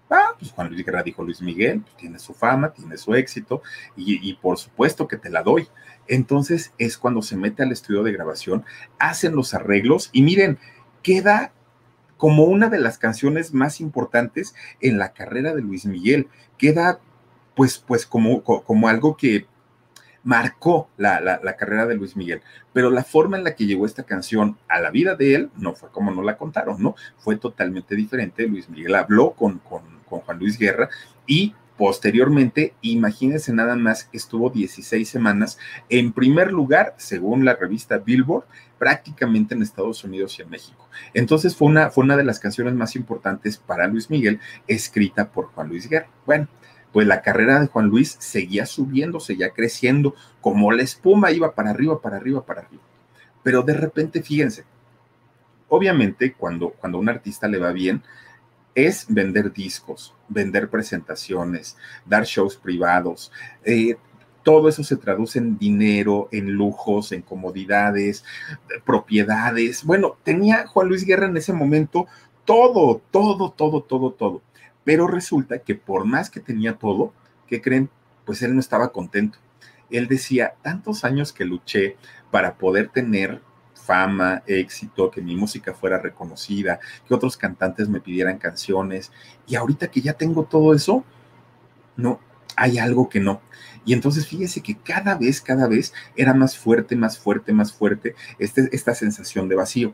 [0.10, 3.62] Ah, pues Juan Luis Guerra dijo Luis Miguel, pues tiene su fama, tiene su éxito
[3.96, 5.68] y, y, por supuesto que te la doy.
[6.08, 8.64] Entonces es cuando se mete al estudio de grabación,
[9.00, 10.58] hacen los arreglos y miren,
[11.04, 11.52] queda
[12.18, 16.28] como una de las canciones más importantes en la carrera de Luis Miguel.
[16.58, 17.00] Queda
[17.56, 19.48] pues, pues como, como algo que
[20.24, 22.42] marcó la, la, carrera de Luis Miguel,
[22.74, 25.74] pero la forma en la que llegó esta canción a la vida de él no
[25.74, 26.96] fue como no la contaron, ¿no?
[27.18, 28.46] Fue totalmente diferente.
[28.46, 30.90] Luis Miguel habló con, con, con Juan Luis Guerra
[31.26, 38.46] y Posteriormente, imagínense nada más, estuvo 16 semanas en primer lugar, según la revista Billboard,
[38.80, 40.87] prácticamente en Estados Unidos y en México.
[41.14, 45.48] Entonces fue una, fue una de las canciones más importantes para Luis Miguel, escrita por
[45.48, 46.10] Juan Luis Guerra.
[46.26, 46.48] Bueno,
[46.92, 51.72] pues la carrera de Juan Luis seguía subiendo, seguía creciendo, como la espuma iba para
[51.72, 52.84] arriba, para arriba, para arriba.
[53.44, 54.66] Pero de repente, fíjense,
[55.70, 58.02] obviamente cuando, cuando a un artista le va bien,
[58.78, 63.32] es vender discos, vender presentaciones, dar shows privados.
[63.64, 63.98] Eh,
[64.48, 68.24] todo eso se traduce en dinero, en lujos, en comodidades,
[68.86, 69.84] propiedades.
[69.84, 72.08] Bueno, tenía Juan Luis Guerra en ese momento
[72.46, 74.42] todo, todo, todo, todo, todo.
[74.86, 77.12] Pero resulta que por más que tenía todo,
[77.46, 77.90] ¿qué creen?
[78.26, 79.38] Pues él no estaba contento.
[79.90, 81.98] Él decía, tantos años que luché
[82.32, 83.42] para poder tener
[83.74, 89.12] fama, éxito, que mi música fuera reconocida, que otros cantantes me pidieran canciones.
[89.46, 91.04] Y ahorita que ya tengo todo eso,
[91.98, 92.22] no,
[92.58, 93.40] hay algo que no.
[93.86, 98.16] Y entonces fíjese que cada vez, cada vez era más fuerte, más fuerte, más fuerte
[98.38, 99.94] este, esta sensación de vacío.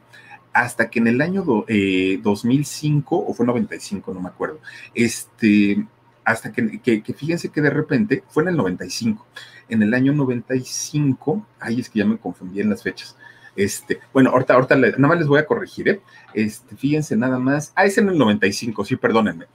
[0.52, 4.60] Hasta que en el año 2005, eh, o fue 95, no me acuerdo,
[4.94, 5.86] este,
[6.24, 9.26] hasta que, que, que, fíjense que de repente, fue en el 95,
[9.70, 13.18] en el año 95, ay, es que ya me confundí en las fechas,
[13.56, 16.02] este, bueno, ahorita, ahorita nada más les voy a corregir, ¿eh?
[16.34, 17.72] Este, fíjense nada más.
[17.76, 19.46] Ah, es en el 95, sí, perdónenme.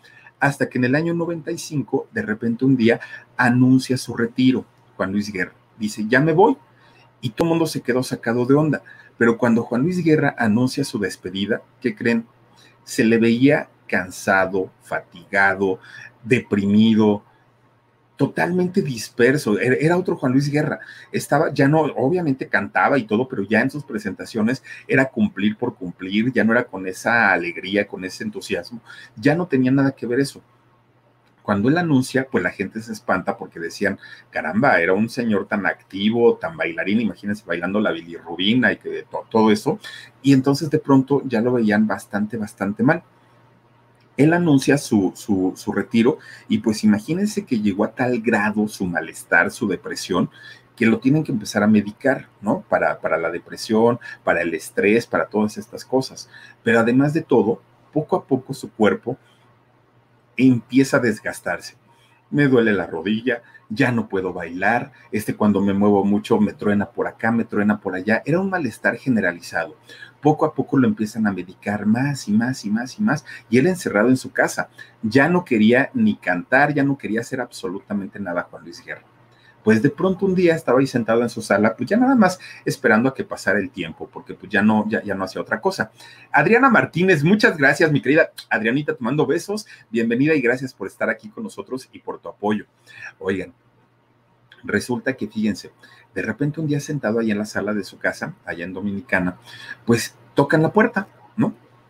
[0.41, 3.01] Hasta que en el año 95, de repente un día,
[3.37, 4.65] anuncia su retiro,
[4.97, 5.53] Juan Luis Guerra.
[5.79, 6.57] Dice, ya me voy.
[7.21, 8.83] Y todo el mundo se quedó sacado de onda.
[9.17, 12.27] Pero cuando Juan Luis Guerra anuncia su despedida, ¿qué creen?
[12.85, 15.81] Se le veía cansado, fatigado,
[16.23, 17.25] deprimido,
[18.19, 20.81] totalmente disperso, era otro Juan Luis Guerra,
[21.13, 25.77] estaba, ya no, obviamente cantaba y todo, pero ya en sus presentaciones era cumplir por
[25.77, 28.83] cumplir, ya no era con esa alegría, con ese entusiasmo,
[29.17, 30.43] ya no tenía nada que ver eso.
[31.45, 34.01] Cuando él anuncia, pues la gente se espanta porque decían,
[34.31, 39.53] caramba, era un señor tan activo, tan bailarín, imagínense bailando la bilirrubina y que todo
[39.53, 39.79] eso,
[40.23, 43.05] y entonces de pronto ya lo veían bastante, bastante mal
[44.19, 49.51] él anuncia su, su, retiro y pues imagínense que llegó a tal grado su malestar,
[49.51, 50.29] su depresión,
[50.77, 52.65] que lo tienen que empezar a medicar, ¿no?
[52.69, 56.29] Para, para la depresión, para el estrés, para todas estas cosas.
[56.65, 59.17] Pero además de todo, poco a poco su cuerpo
[60.37, 61.77] empieza a desgastarse.
[62.31, 66.91] Me duele la rodilla, ya no puedo bailar, este cuando me muevo mucho me truena
[66.91, 68.23] por acá, me truena por allá.
[68.25, 69.77] Era un malestar generalizado
[70.21, 73.59] poco a poco lo empiezan a medicar más y más y más y más, y
[73.59, 74.69] él encerrado en su casa.
[75.03, 79.05] Ya no quería ni cantar, ya no quería hacer absolutamente nada Juan Luis Guerra.
[79.69, 82.41] Pues de pronto un día estaba ahí sentado en su sala, pues ya nada más
[82.65, 85.61] esperando a que pasara el tiempo, porque pues ya no, ya, ya no hacía otra
[85.61, 85.91] cosa.
[86.33, 91.11] Adriana Martínez, muchas gracias, mi querida Adrianita, te mando besos, bienvenida y gracias por estar
[91.11, 92.65] aquí con nosotros y por tu apoyo.
[93.19, 93.53] Oigan,
[94.65, 95.71] resulta que fíjense,
[96.15, 99.37] de repente un día sentado ahí en la sala de su casa, allá en Dominicana,
[99.85, 101.09] pues tocan la puerta.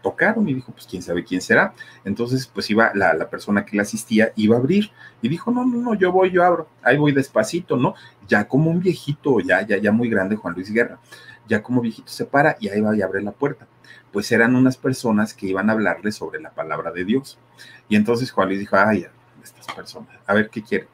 [0.09, 1.75] Tocaron y dijo, pues quién sabe quién será.
[2.03, 4.91] Entonces, pues iba la, la persona que le asistía, iba a abrir
[5.21, 7.95] y dijo, no, no, no, yo voy, yo abro, ahí voy despacito, ¿no?
[8.27, 10.99] Ya como un viejito, ya, ya, ya muy grande, Juan Luis Guerra,
[11.47, 13.67] ya como viejito se para y ahí va y abre la puerta.
[14.11, 17.39] Pues eran unas personas que iban a hablarle sobre la palabra de Dios.
[17.89, 19.07] Y entonces Juan Luis dijo, ay,
[19.43, 20.89] estas personas, a ver qué quieren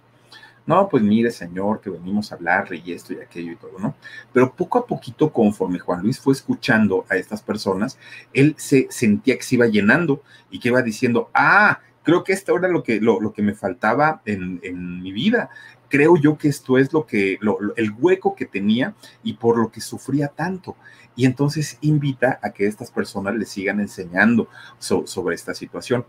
[0.66, 3.94] no, pues mire, señor, que venimos a hablarle y esto y aquello y todo, ¿no?
[4.32, 7.98] Pero poco a poquito, conforme Juan Luis fue escuchando a estas personas,
[8.32, 12.56] él se sentía que se iba llenando y que iba diciendo, ah, creo que esto
[12.56, 15.50] era lo que, lo, que me faltaba en, en, mi vida.
[15.88, 17.38] Creo yo que esto es lo que,
[17.76, 20.76] el hueco que tenía y por lo que sufría tanto.
[21.16, 24.48] Y entonces invita a que estas personas le sigan enseñando
[24.78, 26.04] sobre esta situación.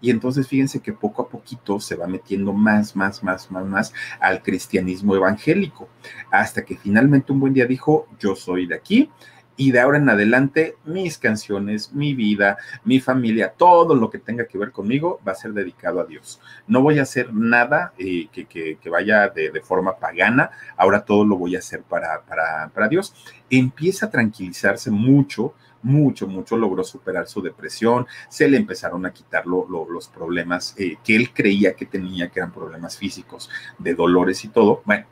[0.00, 3.94] Y entonces fíjense que poco a poquito se va metiendo más, más, más, más, más
[4.20, 5.88] al cristianismo evangélico,
[6.30, 9.10] hasta que finalmente un buen día dijo, yo soy de aquí
[9.58, 14.46] y de ahora en adelante mis canciones, mi vida, mi familia, todo lo que tenga
[14.46, 16.40] que ver conmigo va a ser dedicado a Dios.
[16.68, 21.56] No voy a hacer nada eh, que, vaya de, forma pagana, ahora todo lo voy
[21.56, 22.22] a hacer para,
[22.72, 23.12] para, Dios.
[23.50, 29.46] Empieza a tranquilizarse mucho mucho, mucho logró superar su depresión, se le empezaron a quitar
[29.46, 34.48] los problemas eh, que él creía que tenía, que eran problemas físicos, de dolores y
[34.48, 34.82] todo.
[34.84, 35.06] Bueno,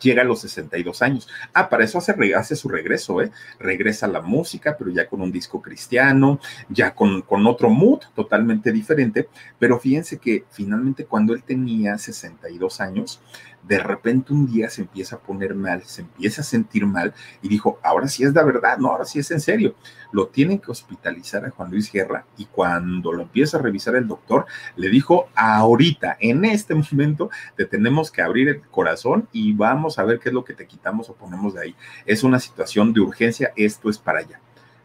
[0.00, 1.28] llega a los 62 años.
[1.52, 3.30] Ah, para eso hace, su regreso, ¿eh?
[3.58, 8.00] Regresa a la música, pero ya con un disco cristiano, ya con, con otro mood
[8.14, 9.28] totalmente diferente.
[9.58, 13.20] Pero fíjense que finalmente cuando él tenía 62 años,
[13.62, 17.48] de repente un día se empieza a poner mal, se empieza a sentir mal y
[17.48, 19.74] dijo, ahora sí es la verdad, no, ahora sí es en serio.
[20.10, 24.08] Lo tienen que hospitalizar a Juan Luis Guerra y cuando lo empieza a revisar el
[24.08, 24.46] doctor,
[24.76, 30.04] le dijo, ahorita, en este momento, te tenemos que abrir el corazón y vamos a
[30.04, 31.76] ver qué es lo que te quitamos o ponemos de ahí.
[32.04, 34.40] Es una situación de urgencia, esto es para allá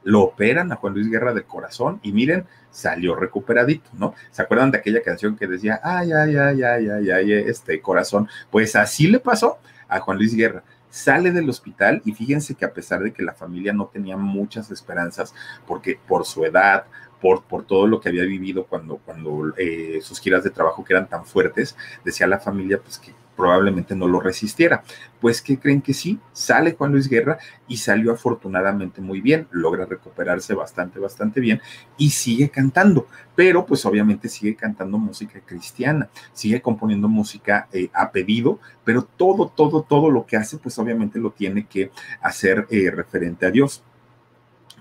[0.07, 4.15] lo operan a Juan Luis Guerra del corazón y miren, salió recuperadito, ¿no?
[4.31, 8.29] ¿Se acuerdan de aquella canción que decía, ay, ay, ay, ay, ay, ay, este corazón?
[8.49, 9.57] Pues así le pasó
[9.89, 10.63] a Juan Luis Guerra.
[10.89, 14.71] Sale del hospital y fíjense que a pesar de que la familia no tenía muchas
[14.71, 15.35] esperanzas,
[15.67, 16.85] porque por su edad,
[17.19, 20.93] por, por, todo lo que había vivido cuando, cuando eh, sus giras de trabajo que
[20.93, 24.83] eran tan fuertes, decía la familia pues que probablemente no lo resistiera.
[25.21, 26.19] Pues, ¿qué creen que sí?
[26.33, 31.61] Sale Juan Luis Guerra y salió afortunadamente muy bien, logra recuperarse bastante, bastante bien
[31.97, 38.11] y sigue cantando, pero pues obviamente sigue cantando música cristiana, sigue componiendo música eh, a
[38.11, 42.89] pedido, pero todo, todo, todo lo que hace, pues obviamente lo tiene que hacer eh,
[42.91, 43.83] referente a Dios.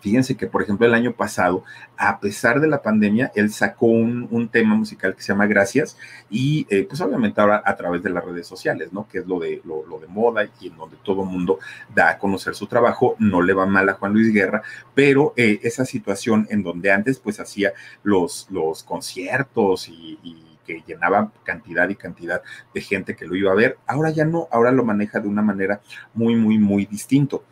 [0.06, 1.64] Fíjense que, por ejemplo, el año pasado,
[1.96, 5.98] a pesar de la pandemia, él sacó un, tema musical que se llama Gracias
[6.30, 9.08] y eh, pues obviamente ahora a través de las redes sociales, ¿no?
[9.08, 11.58] Que es lo de, lo, de moda y en donde todo mundo
[11.92, 14.62] da a conocer su trabajo, no le va mal a Juan Luis Guerra,
[14.94, 17.72] pero eh, esa situación en donde antes pues hacía
[18.04, 20.20] los, los conciertos y,
[20.64, 22.42] que llenaba cantidad y cantidad
[22.72, 23.78] de gente que lo iba a ver.
[23.88, 25.80] Ahora ya no, ahora lo maneja de una manera
[26.14, 27.42] muy, muy, muy distinto.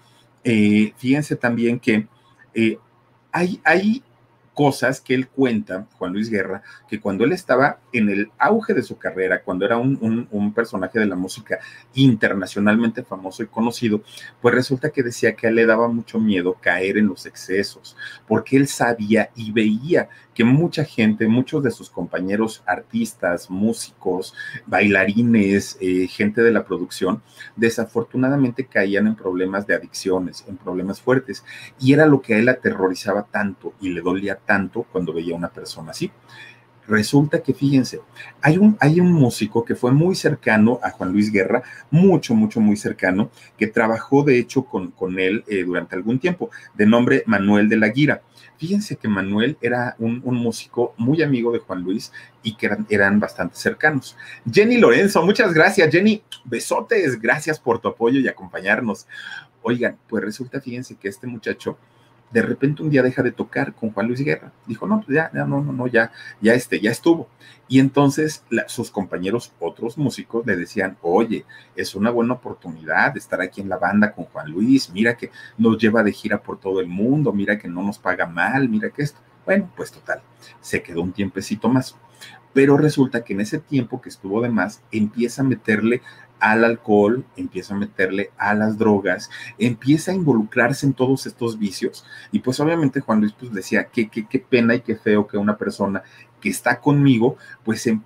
[0.45, 2.07] Eh, fíjense también que
[2.55, 2.79] eh,
[3.33, 4.03] hay, hay
[4.55, 8.83] cosas que él cuenta, Juan Luis Guerra, que cuando él estaba en el auge de
[8.83, 11.59] su carrera, cuando era un, un, personaje de la música
[11.95, 14.03] internacionalmente famoso y conocido,
[14.41, 17.97] pues resulta que decía que a él le daba mucho miedo caer en los excesos,
[18.29, 24.35] porque él sabía y veía que mucha gente, muchos de sus compañeros artistas, músicos,
[24.67, 27.23] bailarines, eh, gente de la producción,
[27.57, 31.45] desafortunadamente caían en problemas de adicciones, en problemas fuertes.
[31.79, 35.39] Y era lo que a él aterrorizaba tanto y le dolía tanto cuando veía a
[35.39, 36.11] una persona así.
[36.87, 38.01] Resulta que, fíjense,
[38.43, 42.61] hay un, hay un músico que fue muy cercano a Juan Luis Guerra, mucho, mucho,
[42.61, 47.23] muy cercano, que trabajó de hecho con, con él eh, durante algún tiempo, de nombre
[47.27, 48.23] Manuel de la Guira.
[48.59, 53.19] Fíjense que Manuel era un, músico muy amigo de Juan Luis y que eran, eran
[53.19, 54.17] bastante cercanos.
[54.51, 56.23] Jenny Lorenzo, muchas gracias, Jenny.
[56.45, 59.07] Besotes, gracias por tu apoyo y acompañarnos.
[59.63, 61.79] Oigan, pues resulta, fíjense que este muchacho
[62.31, 64.53] de repente un día deja de tocar con Juan Luis Guerra.
[64.67, 66.11] Dijo, no, pues ya, ya, no, no, no, ya,
[66.41, 67.29] ya este, ya estuvo.
[67.69, 71.45] Y entonces sus compañeros, otros músicos, le decían, oye,
[71.77, 75.79] es una buena oportunidad estar aquí en la banda con Juan Luis, mira que nos
[75.79, 79.03] lleva de gira por todo el mundo, mira que no nos paga mal, mira que
[79.03, 79.21] esto.
[79.45, 80.23] Bueno, pues total,
[80.61, 81.97] se quedó un tiempecito más.
[82.53, 86.03] Pero resulta que en ese tiempo que estuvo de más, empieza a meterle
[86.41, 92.05] al alcohol, empieza a meterle a las drogas, empieza a involucrarse en todos estos vicios.
[92.33, 95.39] Y pues obviamente Juan Luis pues decía, qué, qué, qué pena y qué feo que
[95.39, 96.03] una persona
[96.41, 98.03] que está conmigo pues em,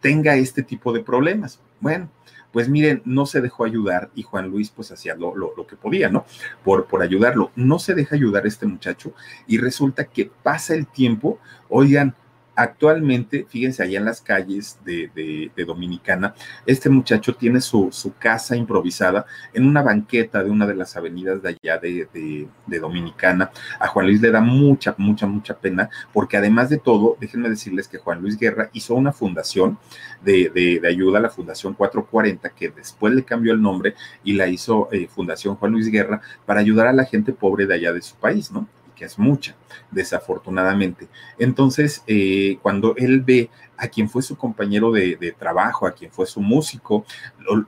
[0.00, 1.60] tenga este tipo de problemas.
[1.80, 2.08] Bueno,
[2.52, 5.76] pues miren, no se dejó ayudar y Juan Luis pues hacía lo, lo, lo, que
[5.76, 6.24] podía, ¿no?
[6.64, 7.50] Por, por ayudarlo.
[7.54, 9.12] No se deja ayudar este muchacho
[9.46, 12.14] y resulta que pasa el tiempo, oigan,
[12.58, 19.66] Actualmente, fíjense, allá en las calles de, Dominicana, este muchacho tiene su, casa improvisada en
[19.66, 22.48] una banqueta de una de las avenidas de allá de,
[22.80, 23.50] Dominicana.
[23.78, 27.88] A Juan Luis le da mucha, mucha, mucha pena, porque además de todo, déjenme decirles
[27.88, 29.78] que Juan Luis Guerra hizo una fundación
[30.24, 35.08] de, ayuda, la Fundación 440, que después le cambió el nombre y la hizo eh,
[35.08, 38.50] Fundación Juan Luis Guerra para ayudar a la gente pobre de allá de su país,
[38.50, 38.66] ¿no?
[38.96, 39.54] Que es mucha,
[39.90, 41.08] desafortunadamente.
[41.38, 46.26] Entonces, eh, cuando él ve a quien fue su compañero de, trabajo, a quien fue
[46.26, 47.04] su músico,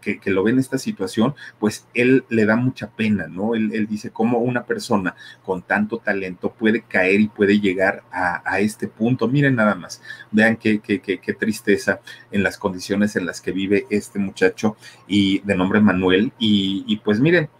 [0.01, 3.55] que, lo ve en esta situación, pues él le da mucha pena, ¿no?
[3.55, 5.15] Él, dice cómo una persona
[5.45, 9.29] con tanto talento puede caer y puede llegar a, este punto.
[9.29, 12.01] Miren nada más, vean qué, qué, qué, tristeza
[12.33, 14.77] en las condiciones en las que vive este muchacho
[15.07, 16.33] y de nombre Manuel.
[16.39, 17.51] Y pues miren,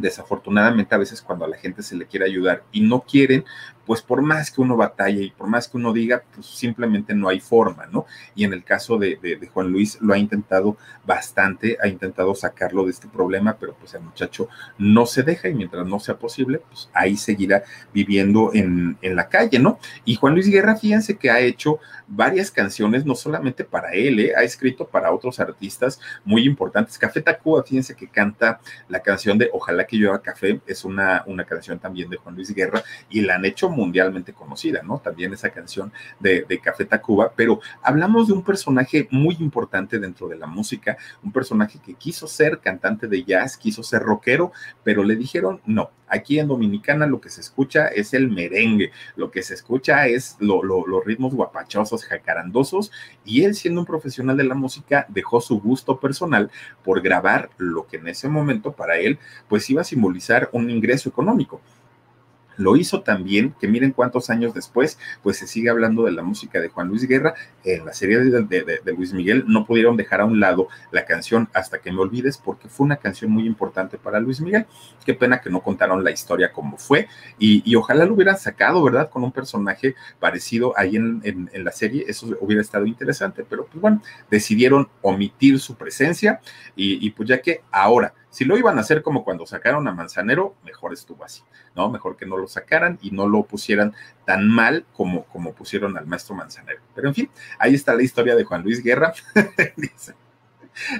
[0.00, 3.44] desafortunadamente a veces cuando a la gente se le quiere ayudar y no quieren,
[3.86, 7.28] pues por más que uno batalle y por más que uno diga, pues simplemente no
[7.28, 8.06] hay forma, ¿no?
[8.34, 9.18] Y en el caso de,
[9.52, 14.02] Juan Luis lo ha intentado bastante, ha intentado sacarlo de este problema, pero pues el
[14.02, 19.16] muchacho no se deja y mientras no sea posible, pues ahí seguirá viviendo en, en
[19.16, 19.78] la calle, ¿no?
[20.04, 24.32] Y Juan Luis Guerra, fíjense que ha hecho varias canciones, no solamente para él, ¿eh?
[24.36, 26.98] ha escrito para otros artistas muy importantes.
[26.98, 31.44] Café Tacuba, fíjense que canta la canción de Ojalá que llueva café, es una, una
[31.44, 34.98] canción también de Juan Luis Guerra y la han hecho mundialmente conocida, ¿no?
[34.98, 40.36] También esa canción de, Café Tacuba, pero hablamos de un personaje muy importante dentro de
[40.36, 44.52] la música, un personaje que quiso ser cantante de jazz, quiso ser rockero,
[44.84, 45.90] pero le dijeron no.
[46.06, 50.36] Aquí en Dominicana lo que se escucha es el merengue, lo que se escucha es
[50.40, 52.90] los ritmos guapachosos, jacarandosos,
[53.24, 56.50] y él siendo un profesional de la música dejó su gusto personal
[56.84, 59.18] por grabar lo que en ese momento para él
[59.48, 61.60] pues iba a simbolizar un ingreso económico
[62.60, 66.60] lo hizo también, que miren cuántos años después, pues se sigue hablando de la música
[66.60, 67.34] de Juan Luis Guerra.
[67.64, 71.78] En la serie de, Luis Miguel no pudieron dejar a un lado la canción Hasta
[71.80, 74.66] que me olvides, porque fue una canción muy importante para Luis Miguel.
[75.04, 77.08] Qué pena que no contaron la historia como fue,
[77.38, 79.08] y, ojalá lo hubieran sacado, ¿verdad?
[79.08, 84.02] Con un personaje parecido ahí en, la serie, eso hubiera estado interesante, pero pues bueno,
[84.30, 86.40] decidieron omitir su presencia,
[86.76, 89.92] y, y pues ya que ahora si lo iban a hacer como cuando sacaron a
[89.92, 91.42] Manzanero, mejor estuvo así,
[91.74, 91.90] ¿no?
[91.90, 96.06] Mejor que no lo sacaran y no lo pusieran tan mal como, como pusieron al
[96.06, 96.80] maestro Manzanero.
[96.94, 99.12] Pero en fin, ahí está la historia de Juan Luis Guerra.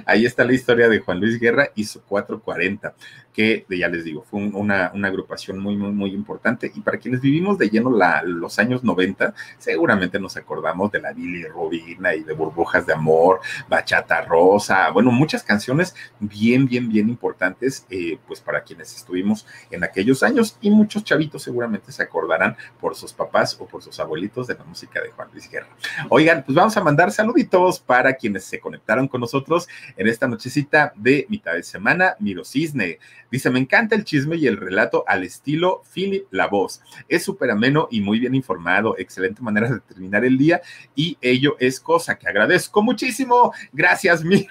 [0.05, 2.93] Ahí está la historia de Juan Luis Guerra y su 440
[3.33, 6.71] que ya les digo, fue una, una, agrupación muy, muy, muy importante.
[6.73, 7.91] Y para quienes vivimos de lleno
[8.23, 13.39] los años 90, seguramente nos acordamos de la Billy Robina y de Burbujas de Amor,
[13.69, 19.83] Bachata Rosa, bueno, muchas canciones bien, bien, bien importantes, eh, pues para quienes estuvimos en
[19.83, 24.47] aquellos años y muchos chavitos seguramente se acordarán por sus papás o por sus abuelitos
[24.47, 25.67] de la música de Juan Luis Guerra.
[26.09, 29.67] Oigan, pues vamos a mandar saluditos para quienes se conectaron con nosotros
[29.97, 32.15] en esta nochecita de mitad de semana.
[32.19, 32.99] Miro Cisne,
[33.31, 36.81] Dice, me encanta el chisme y el relato al estilo Philip La Voz.
[37.07, 40.61] Es súper ameno y muy bien informado, excelente manera de terminar el día
[40.95, 43.53] y ello es cosa que agradezco muchísimo.
[43.71, 44.47] Gracias, míos.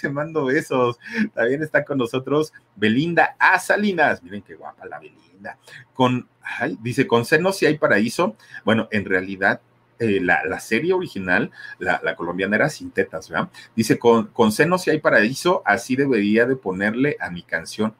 [0.00, 0.98] Te mando besos.
[1.34, 3.58] También está con nosotros Belinda A.
[3.58, 4.22] Salinas.
[4.22, 5.58] Miren qué guapa la Belinda.
[5.92, 6.28] Con,
[6.80, 8.36] dice, con senos si hay paraíso.
[8.64, 9.60] Bueno, en realidad
[10.00, 13.50] eh, la, serie original, la, colombiana era sin tetas, ¿verdad?
[13.76, 17.94] Dice, con, con senos si hay paraíso, así debería de ponerle a mi canción.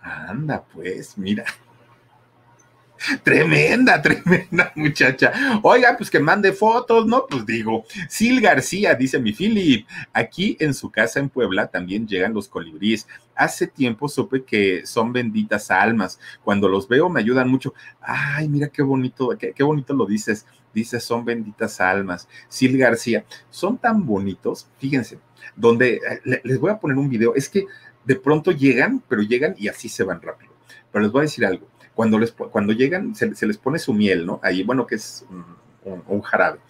[0.00, 1.44] Anda, pues, mira.
[3.22, 5.32] Tremenda, tremenda muchacha.
[5.62, 7.26] Oiga, pues que mande fotos, ¿no?
[7.28, 12.34] Pues digo, Sil García, dice mi Philip, aquí en su casa en Puebla también llegan
[12.34, 13.06] los colibríes.
[13.34, 16.18] Hace tiempo supe que son benditas almas.
[16.42, 17.74] Cuando los veo me ayudan mucho.
[18.00, 20.46] Ay, mira qué bonito, qué, qué bonito lo dices.
[20.74, 22.28] Dice, son benditas almas.
[22.50, 24.68] Sil García, son tan bonitos.
[24.78, 25.18] Fíjense,
[25.54, 27.34] donde eh, les voy a poner un video.
[27.34, 27.66] Es que
[28.04, 30.52] de pronto llegan, pero llegan y así se van rápido.
[30.90, 31.68] Pero les voy a decir algo
[31.98, 34.38] cuando, les, cuando llegan, se, les pone su miel, ¿no?
[34.44, 35.26] Ahí, bueno, que es
[35.84, 36.60] un, jarabe,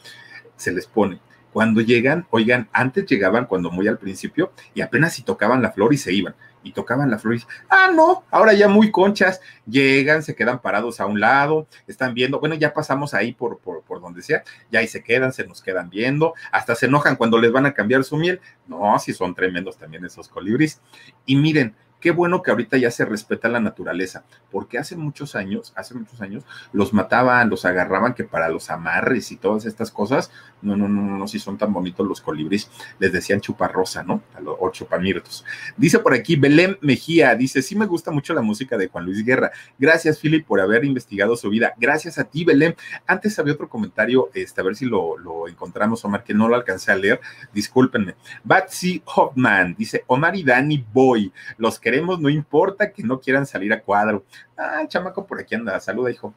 [0.57, 1.21] se les pone.
[1.53, 5.93] Cuando llegan, oigan, antes llegaban cuando muy al principio y apenas si tocaban la flor
[5.93, 6.35] y se iban.
[6.63, 10.99] Y tocaban la flor y ah, no, ahora ya muy conchas, llegan, se quedan parados
[10.99, 14.81] a un lado, están viendo, bueno, ya pasamos ahí por, por, por donde sea, ya
[14.81, 18.03] ahí se quedan, se nos quedan viendo, hasta se enojan cuando les van a cambiar
[18.03, 18.41] su miel.
[18.67, 20.81] No, si son tremendos también esos colibris.
[21.27, 25.73] Y miren, Qué bueno que ahorita ya se respeta la naturaleza, porque hace muchos años,
[25.77, 30.31] hace muchos años, los mataban, los agarraban que para los amarres y todas estas cosas,
[30.63, 34.23] no, no, no, no, no, si son tan bonitos los colibríes, les decían chuparrosa, ¿no?
[34.59, 35.45] o chupamirtos.
[35.77, 39.25] Dice por aquí Belén Mejía, dice, sí me gusta mucho la música de Juan Luis
[39.25, 39.51] Guerra.
[39.79, 41.75] Gracias, Philip, por haber investigado su vida.
[41.79, 42.77] Gracias a ti, Belén.
[43.07, 45.17] Antes había otro comentario, este, a ver si lo,
[45.49, 47.21] encontramos, Omar, que no lo alcancé a leer,
[47.53, 48.15] discúlpenme.
[48.45, 53.47] Batsy Hoffman, dice, Omar y Dani Boy, los que queremos, no importa que no quieran
[53.47, 54.23] salir a cuadro.
[54.59, 56.35] Ah, chamaco por aquí anda, saluda, hijo.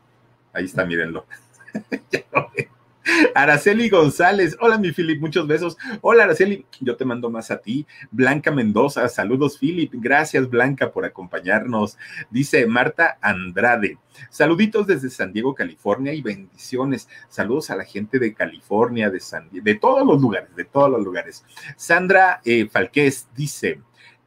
[0.53, 1.25] Ahí está, mírenlo.
[3.35, 5.75] Araceli González, hola mi Philip, muchos besos.
[5.99, 7.85] Hola Araceli, yo te mando más a ti.
[8.11, 11.97] Blanca Mendoza, saludos Philip, gracias Blanca por acompañarnos.
[12.29, 13.97] Dice Marta Andrade,
[14.29, 17.09] saluditos desde San Diego, California y bendiciones.
[17.27, 21.03] Saludos a la gente de California, de San de todos los lugares, de todos los
[21.03, 21.43] lugares.
[21.75, 23.81] Sandra eh, Falqués dice,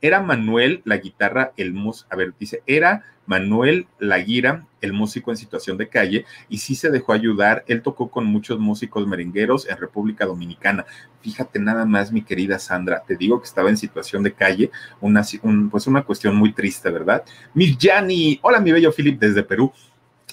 [0.05, 5.39] era Manuel la guitarra, el mus, a ver, dice, era Manuel Laguira, el músico en
[5.39, 7.65] situación de calle, y sí se dejó ayudar.
[7.69, 10.85] Él tocó con muchos músicos merengueros en República Dominicana.
[11.23, 15.23] Fíjate nada más, mi querida Sandra, te digo que estaba en situación de calle, una,
[15.71, 17.25] pues una cuestión muy triste, ¿verdad?
[17.55, 19.73] Mirjani, hola mi bello Philip desde Perú.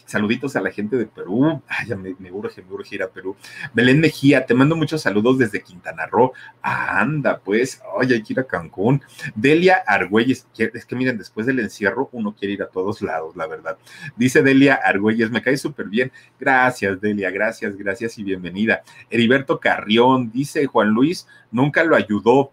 [0.06, 1.62] Saluditos a la gente de Perú.
[1.68, 3.36] Ay, me urge, me urge ir a Perú.
[3.74, 6.34] Belén Mejía, te mando muchos saludos desde Quintana Roo.
[6.62, 9.02] anda, pues, ay, hay que ir a Cancún.
[9.36, 13.48] Delia Argüelles, es que miren, después del encierro uno quiere ir a todos lados, la
[13.48, 13.78] verdad.
[14.16, 16.12] Dice Delia Argüelles, me cae súper bien.
[16.40, 18.84] Gracias, Delia, gracias, gracias y bienvenida.
[19.10, 22.52] Heriberto Carrión, dice Juan Luis, nunca lo ayudó.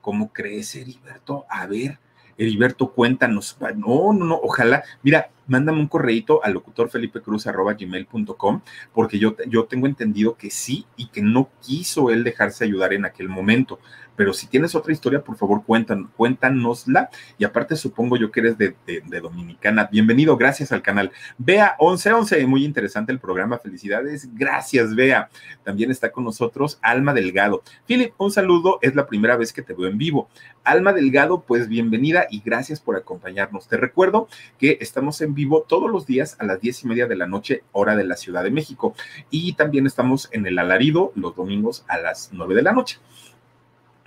[0.00, 1.44] ¿Cómo crees, Heriberto?
[1.48, 1.98] A ver,
[2.38, 3.56] Heriberto, cuéntanos.
[3.76, 4.82] No, no, no, ojalá.
[5.02, 8.62] Mira, mándame un correíto al locutor Felipe Cruz gmail.com
[8.94, 13.04] porque yo, yo tengo entendido que sí y que no quiso él dejarse ayudar en
[13.04, 13.78] aquel momento.
[14.16, 17.10] Pero si tienes otra historia, por favor, cuéntanos, cuéntanosla.
[17.38, 18.74] Y aparte, supongo yo que eres de,
[19.20, 19.88] Dominicana.
[19.90, 21.12] Bienvenido, gracias al canal.
[21.38, 23.58] Vea 1111, muy interesante el programa.
[23.58, 24.28] Felicidades.
[24.34, 25.28] Gracias, Vea.
[25.64, 27.62] También está con nosotros Alma Delgado.
[27.86, 28.78] Philip, un saludo.
[28.82, 30.28] Es la primera vez que te veo en vivo.
[30.64, 33.68] Alma Delgado, pues bienvenida y gracias por acompañarnos.
[33.68, 37.16] Te recuerdo que estamos en vivo todos los días a las diez y media de
[37.16, 38.94] la noche, hora de la Ciudad de México.
[39.30, 42.98] Y también estamos en el alarido los domingos a las nueve de la noche.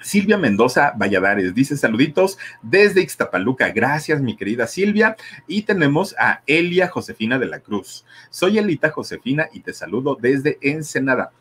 [0.06, 3.70] Silvia Mendoza Valladares dice saluditos desde Ixtapaluca.
[3.72, 5.16] Gracias, mi querida Silvia.
[5.48, 8.06] Y tenemos a Elia Josefina de la Cruz.
[8.30, 11.32] Soy Elita Josefina y te saludo desde Ensenada.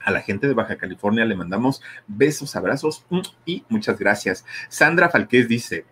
[0.00, 4.46] A la gente de Baja California le mandamos besos, abrazos mm, y muchas gracias.
[4.70, 5.84] Sandra Falqués dice,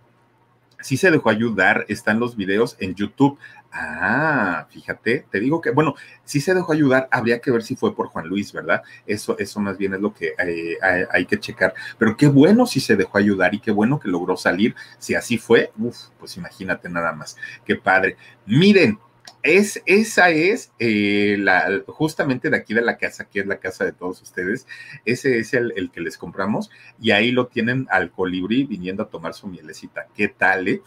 [0.81, 3.39] sí se dejó ayudar, están los videos en YouTube.
[3.77, 7.93] Ah, fíjate, te digo que, bueno, si se dejó ayudar, habría que ver si fue
[7.93, 8.83] por Juan Luis, ¿verdad?
[9.05, 10.79] Eso, eso más bien es lo que eh,
[11.11, 11.75] hay, que checar.
[11.99, 14.77] Pero qué bueno si se dejó ayudar y qué bueno que logró salir.
[14.99, 17.37] Si así fue, uff, pues imagínate nada más.
[17.65, 18.17] Qué padre.
[18.47, 19.01] Miren,
[19.45, 23.85] es, esa es eh, la, justamente de aquí de la casa, que es la casa
[23.85, 24.67] de todos ustedes.
[25.05, 29.35] Ese es el, que les compramos y ahí lo tienen al colibrí viniendo a tomar
[29.35, 30.07] su mielecita.
[30.15, 30.67] ¿Qué tal?
[30.67, 30.83] Eh?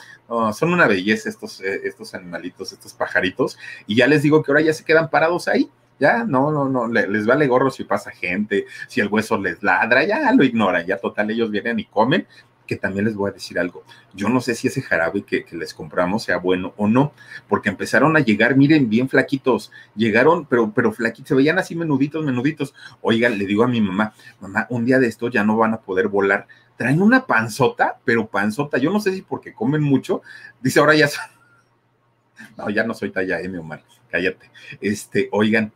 [0.54, 3.60] son una belleza estos, eh, estos animalitos, estos pajaritos.
[3.86, 5.70] Y ya les digo que ahora ya se quedan parados ahí.
[6.00, 10.04] Ya, no, no, no, les vale gorro si pasa gente, si el hueso les ladra,
[10.04, 12.28] ya lo ignoran, ya total, ellos vienen y comen
[12.68, 13.84] que también les voy a decir algo.
[14.14, 17.14] Yo no sé si ese jarabe que, les compramos sea bueno o no,
[17.48, 22.24] porque empezaron a llegar, miren, bien flaquitos, llegaron, pero, pero flaquitos, se veían así menuditos,
[22.24, 22.76] menuditos.
[23.02, 25.82] Oigan, le digo a mi mamá, mamá, un día de esto ya no van a
[25.82, 26.48] poder volar.
[26.78, 30.22] Traen una panzota, pero panzota, yo no sé si porque comen mucho,
[30.62, 31.10] dice ahora ya
[32.58, 34.52] No, ya no soy talla M, Omar, cállate.
[34.82, 35.72] Este, oigan,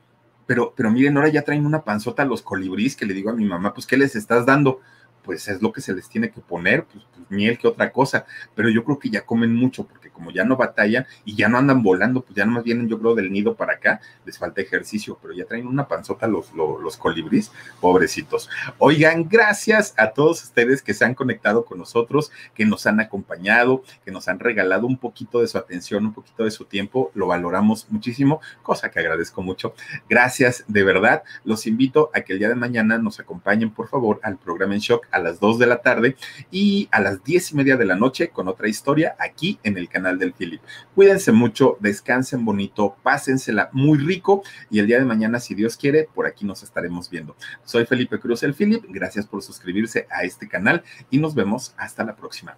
[0.45, 3.33] pero, pero miren, ahora ya traen una panzota a los colibríes que le digo a
[3.33, 4.81] mi mamá, pues, ¿qué les estás dando?
[5.23, 8.25] Pues es lo que se les tiene que poner, pues, pues, miel que otra cosa,
[8.55, 11.57] pero yo creo que ya comen mucho porque como ya no batallan y ya no
[11.57, 14.61] andan volando, pues ya no más vienen yo creo del nido para acá, les falta
[14.61, 18.49] ejercicio, pero ya traen una panzota los, los, colibríes, pobrecitos.
[18.77, 23.83] Oigan, gracias a todos ustedes que se han conectado con nosotros, que nos han acompañado,
[24.05, 27.27] que nos han regalado un poquito de su atención, un poquito de su tiempo, lo
[27.27, 29.73] valoramos muchísimo, cosa que agradezco mucho.
[30.09, 34.19] Gracias, de verdad, los invito a que el día de mañana nos acompañen, por favor,
[34.23, 36.15] al programa en shock a las 2 de la tarde
[36.51, 39.89] y a las 10 y media de la noche con otra historia aquí en el
[39.89, 40.61] canal del Philip.
[40.95, 46.07] Cuídense mucho, descansen bonito, pásensela muy rico y el día de mañana, si Dios quiere,
[46.13, 47.35] por aquí nos estaremos viendo.
[47.63, 52.03] Soy Felipe Cruz el Philip, gracias por suscribirse a este canal y nos vemos hasta
[52.03, 52.57] la próxima.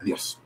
[0.00, 0.45] Adiós.